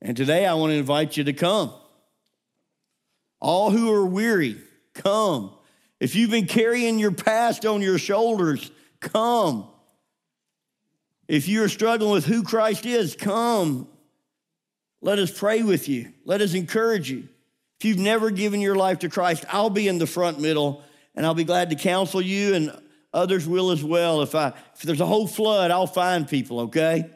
And 0.00 0.16
today 0.16 0.46
I 0.46 0.54
want 0.54 0.70
to 0.70 0.78
invite 0.78 1.18
you 1.18 1.24
to 1.24 1.34
come. 1.34 1.74
All 3.38 3.70
who 3.70 3.92
are 3.92 4.06
weary, 4.06 4.56
come. 4.94 5.52
If 6.00 6.14
you've 6.14 6.30
been 6.30 6.46
carrying 6.46 6.98
your 6.98 7.12
past 7.12 7.66
on 7.66 7.82
your 7.82 7.98
shoulders, 7.98 8.70
Come. 9.00 9.68
If 11.28 11.48
you're 11.48 11.68
struggling 11.68 12.12
with 12.12 12.24
who 12.24 12.42
Christ 12.42 12.86
is, 12.86 13.16
come. 13.16 13.88
Let 15.00 15.18
us 15.18 15.30
pray 15.30 15.62
with 15.62 15.88
you. 15.88 16.12
Let 16.24 16.40
us 16.40 16.54
encourage 16.54 17.10
you. 17.10 17.28
If 17.78 17.84
you've 17.84 17.98
never 17.98 18.30
given 18.30 18.60
your 18.60 18.76
life 18.76 19.00
to 19.00 19.08
Christ, 19.08 19.44
I'll 19.50 19.70
be 19.70 19.88
in 19.88 19.98
the 19.98 20.06
front 20.06 20.40
middle 20.40 20.82
and 21.14 21.26
I'll 21.26 21.34
be 21.34 21.44
glad 21.44 21.70
to 21.70 21.76
counsel 21.76 22.22
you 22.22 22.54
and 22.54 22.76
others 23.12 23.46
will 23.46 23.70
as 23.70 23.84
well. 23.84 24.22
If 24.22 24.34
I 24.34 24.52
if 24.74 24.82
there's 24.82 25.00
a 25.00 25.06
whole 25.06 25.26
flood, 25.26 25.70
I'll 25.70 25.86
find 25.86 26.28
people, 26.28 26.60
okay? 26.60 27.10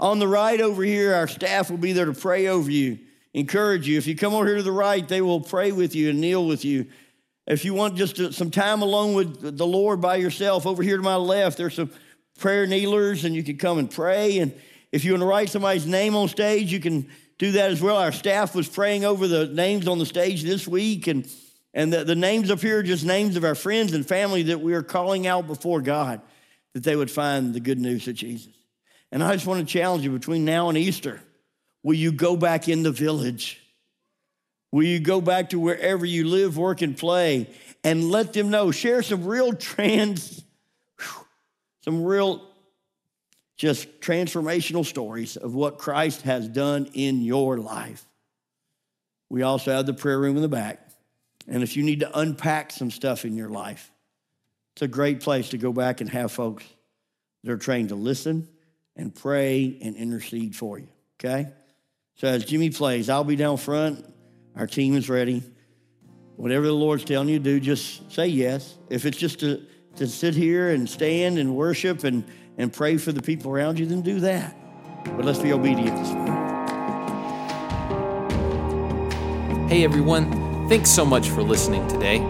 On 0.00 0.18
the 0.18 0.28
right 0.28 0.60
over 0.60 0.82
here, 0.82 1.14
our 1.14 1.28
staff 1.28 1.70
will 1.70 1.78
be 1.78 1.92
there 1.92 2.06
to 2.06 2.12
pray 2.12 2.48
over 2.48 2.70
you, 2.70 2.98
encourage 3.32 3.86
you. 3.86 3.96
If 3.98 4.06
you 4.06 4.16
come 4.16 4.34
over 4.34 4.46
here 4.46 4.56
to 4.56 4.62
the 4.62 4.72
right, 4.72 5.06
they 5.06 5.20
will 5.20 5.40
pray 5.40 5.72
with 5.72 5.94
you 5.94 6.10
and 6.10 6.20
kneel 6.20 6.46
with 6.46 6.64
you 6.64 6.86
if 7.46 7.64
you 7.64 7.74
want 7.74 7.96
just 7.96 8.18
uh, 8.18 8.32
some 8.32 8.50
time 8.50 8.82
alone 8.82 9.14
with 9.14 9.56
the 9.56 9.66
Lord 9.66 10.00
by 10.00 10.16
yourself, 10.16 10.66
over 10.66 10.82
here 10.82 10.96
to 10.96 11.02
my 11.02 11.16
left, 11.16 11.58
there's 11.58 11.74
some 11.74 11.90
prayer 12.38 12.66
kneelers, 12.66 13.24
and 13.24 13.34
you 13.34 13.44
can 13.44 13.56
come 13.56 13.78
and 13.78 13.90
pray. 13.90 14.38
And 14.38 14.52
if 14.92 15.04
you 15.04 15.12
want 15.12 15.22
to 15.22 15.26
write 15.26 15.48
somebody's 15.50 15.86
name 15.86 16.16
on 16.16 16.28
stage, 16.28 16.72
you 16.72 16.80
can 16.80 17.08
do 17.38 17.52
that 17.52 17.70
as 17.70 17.80
well. 17.80 17.96
Our 17.96 18.12
staff 18.12 18.54
was 18.54 18.68
praying 18.68 19.04
over 19.04 19.28
the 19.28 19.46
names 19.46 19.86
on 19.86 19.98
the 19.98 20.06
stage 20.06 20.42
this 20.42 20.66
week, 20.66 21.06
and, 21.06 21.28
and 21.72 21.92
the, 21.92 22.04
the 22.04 22.16
names 22.16 22.50
up 22.50 22.60
here 22.60 22.78
are 22.78 22.82
just 22.82 23.04
names 23.04 23.36
of 23.36 23.44
our 23.44 23.54
friends 23.54 23.92
and 23.92 24.06
family 24.06 24.44
that 24.44 24.60
we 24.60 24.74
are 24.74 24.82
calling 24.82 25.26
out 25.26 25.46
before 25.46 25.80
God 25.80 26.20
that 26.74 26.82
they 26.82 26.96
would 26.96 27.10
find 27.10 27.54
the 27.54 27.60
good 27.60 27.78
news 27.78 28.06
of 28.08 28.16
Jesus. 28.16 28.52
And 29.12 29.22
I 29.22 29.32
just 29.32 29.46
want 29.46 29.66
to 29.66 29.72
challenge 29.72 30.04
you 30.04 30.10
between 30.10 30.44
now 30.44 30.68
and 30.68 30.76
Easter 30.76 31.20
will 31.82 31.94
you 31.94 32.10
go 32.10 32.36
back 32.36 32.68
in 32.68 32.82
the 32.82 32.90
village? 32.90 33.60
Will 34.76 34.84
you 34.84 35.00
go 35.00 35.22
back 35.22 35.48
to 35.50 35.58
wherever 35.58 36.04
you 36.04 36.28
live, 36.28 36.58
work, 36.58 36.82
and 36.82 36.94
play 36.94 37.48
and 37.82 38.10
let 38.10 38.34
them 38.34 38.50
know? 38.50 38.70
Share 38.70 39.02
some 39.02 39.24
real 39.24 39.54
trans, 39.54 40.44
some 41.80 42.04
real 42.04 42.46
just 43.56 44.02
transformational 44.02 44.84
stories 44.84 45.38
of 45.38 45.54
what 45.54 45.78
Christ 45.78 46.20
has 46.22 46.46
done 46.46 46.90
in 46.92 47.22
your 47.22 47.56
life. 47.56 48.04
We 49.30 49.40
also 49.40 49.72
have 49.72 49.86
the 49.86 49.94
prayer 49.94 50.20
room 50.20 50.36
in 50.36 50.42
the 50.42 50.48
back. 50.48 50.86
And 51.48 51.62
if 51.62 51.74
you 51.74 51.82
need 51.82 52.00
to 52.00 52.18
unpack 52.18 52.70
some 52.70 52.90
stuff 52.90 53.24
in 53.24 53.34
your 53.34 53.48
life, 53.48 53.90
it's 54.74 54.82
a 54.82 54.88
great 54.88 55.22
place 55.22 55.48
to 55.48 55.56
go 55.56 55.72
back 55.72 56.02
and 56.02 56.10
have 56.10 56.32
folks 56.32 56.66
that 57.44 57.50
are 57.50 57.56
trained 57.56 57.88
to 57.88 57.94
listen 57.94 58.46
and 58.94 59.14
pray 59.14 59.78
and 59.80 59.96
intercede 59.96 60.54
for 60.54 60.78
you. 60.78 60.88
Okay? 61.18 61.48
So 62.16 62.28
as 62.28 62.44
Jimmy 62.44 62.68
plays, 62.68 63.08
I'll 63.08 63.24
be 63.24 63.36
down 63.36 63.56
front. 63.56 64.12
Our 64.56 64.66
team 64.66 64.96
is 64.96 65.08
ready. 65.10 65.42
Whatever 66.36 66.66
the 66.66 66.72
Lord's 66.72 67.04
telling 67.04 67.28
you 67.28 67.38
to 67.38 67.44
do, 67.44 67.60
just 67.60 68.10
say 68.10 68.26
yes. 68.26 68.78
If 68.88 69.04
it's 69.04 69.18
just 69.18 69.40
to, 69.40 69.62
to 69.96 70.06
sit 70.06 70.34
here 70.34 70.70
and 70.70 70.88
stand 70.88 71.38
and 71.38 71.54
worship 71.54 72.04
and, 72.04 72.24
and 72.56 72.72
pray 72.72 72.96
for 72.96 73.12
the 73.12 73.20
people 73.20 73.50
around 73.52 73.78
you, 73.78 73.84
then 73.86 74.00
do 74.00 74.20
that. 74.20 74.56
But 75.04 75.24
let's 75.24 75.38
be 75.38 75.52
obedient 75.52 75.96
this 75.96 76.10
morning. 76.10 76.34
Hey 79.68 79.84
everyone, 79.84 80.68
thanks 80.68 80.90
so 80.90 81.04
much 81.04 81.28
for 81.28 81.42
listening 81.42 81.86
today. 81.88 82.22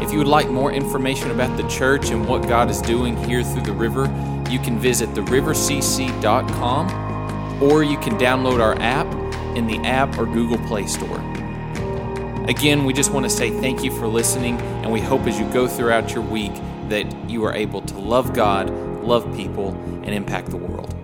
If 0.00 0.12
you 0.12 0.18
would 0.18 0.26
like 0.26 0.48
more 0.48 0.72
information 0.72 1.30
about 1.30 1.56
the 1.56 1.66
church 1.68 2.10
and 2.10 2.26
what 2.26 2.48
God 2.48 2.68
is 2.70 2.82
doing 2.82 3.16
here 3.24 3.42
through 3.42 3.62
the 3.62 3.72
river, 3.72 4.04
you 4.50 4.58
can 4.58 4.78
visit 4.78 5.08
therivercc.com 5.10 6.90
or 7.62 7.84
you 7.84 7.96
can 7.98 8.18
download 8.18 8.60
our 8.60 8.74
app 8.80 9.06
in 9.56 9.66
the 9.66 9.78
app 9.78 10.18
or 10.18 10.26
Google 10.26 10.58
Play 10.66 10.86
Store. 10.86 11.29
Again, 12.50 12.84
we 12.84 12.92
just 12.92 13.12
want 13.12 13.22
to 13.22 13.30
say 13.30 13.48
thank 13.60 13.84
you 13.84 13.92
for 13.96 14.08
listening, 14.08 14.60
and 14.82 14.90
we 14.90 15.00
hope 15.00 15.20
as 15.28 15.38
you 15.38 15.48
go 15.52 15.68
throughout 15.68 16.12
your 16.12 16.24
week 16.24 16.50
that 16.88 17.30
you 17.30 17.44
are 17.44 17.54
able 17.54 17.80
to 17.82 17.96
love 17.96 18.34
God, 18.34 18.70
love 19.04 19.36
people, 19.36 19.68
and 20.02 20.08
impact 20.08 20.50
the 20.50 20.56
world. 20.56 20.99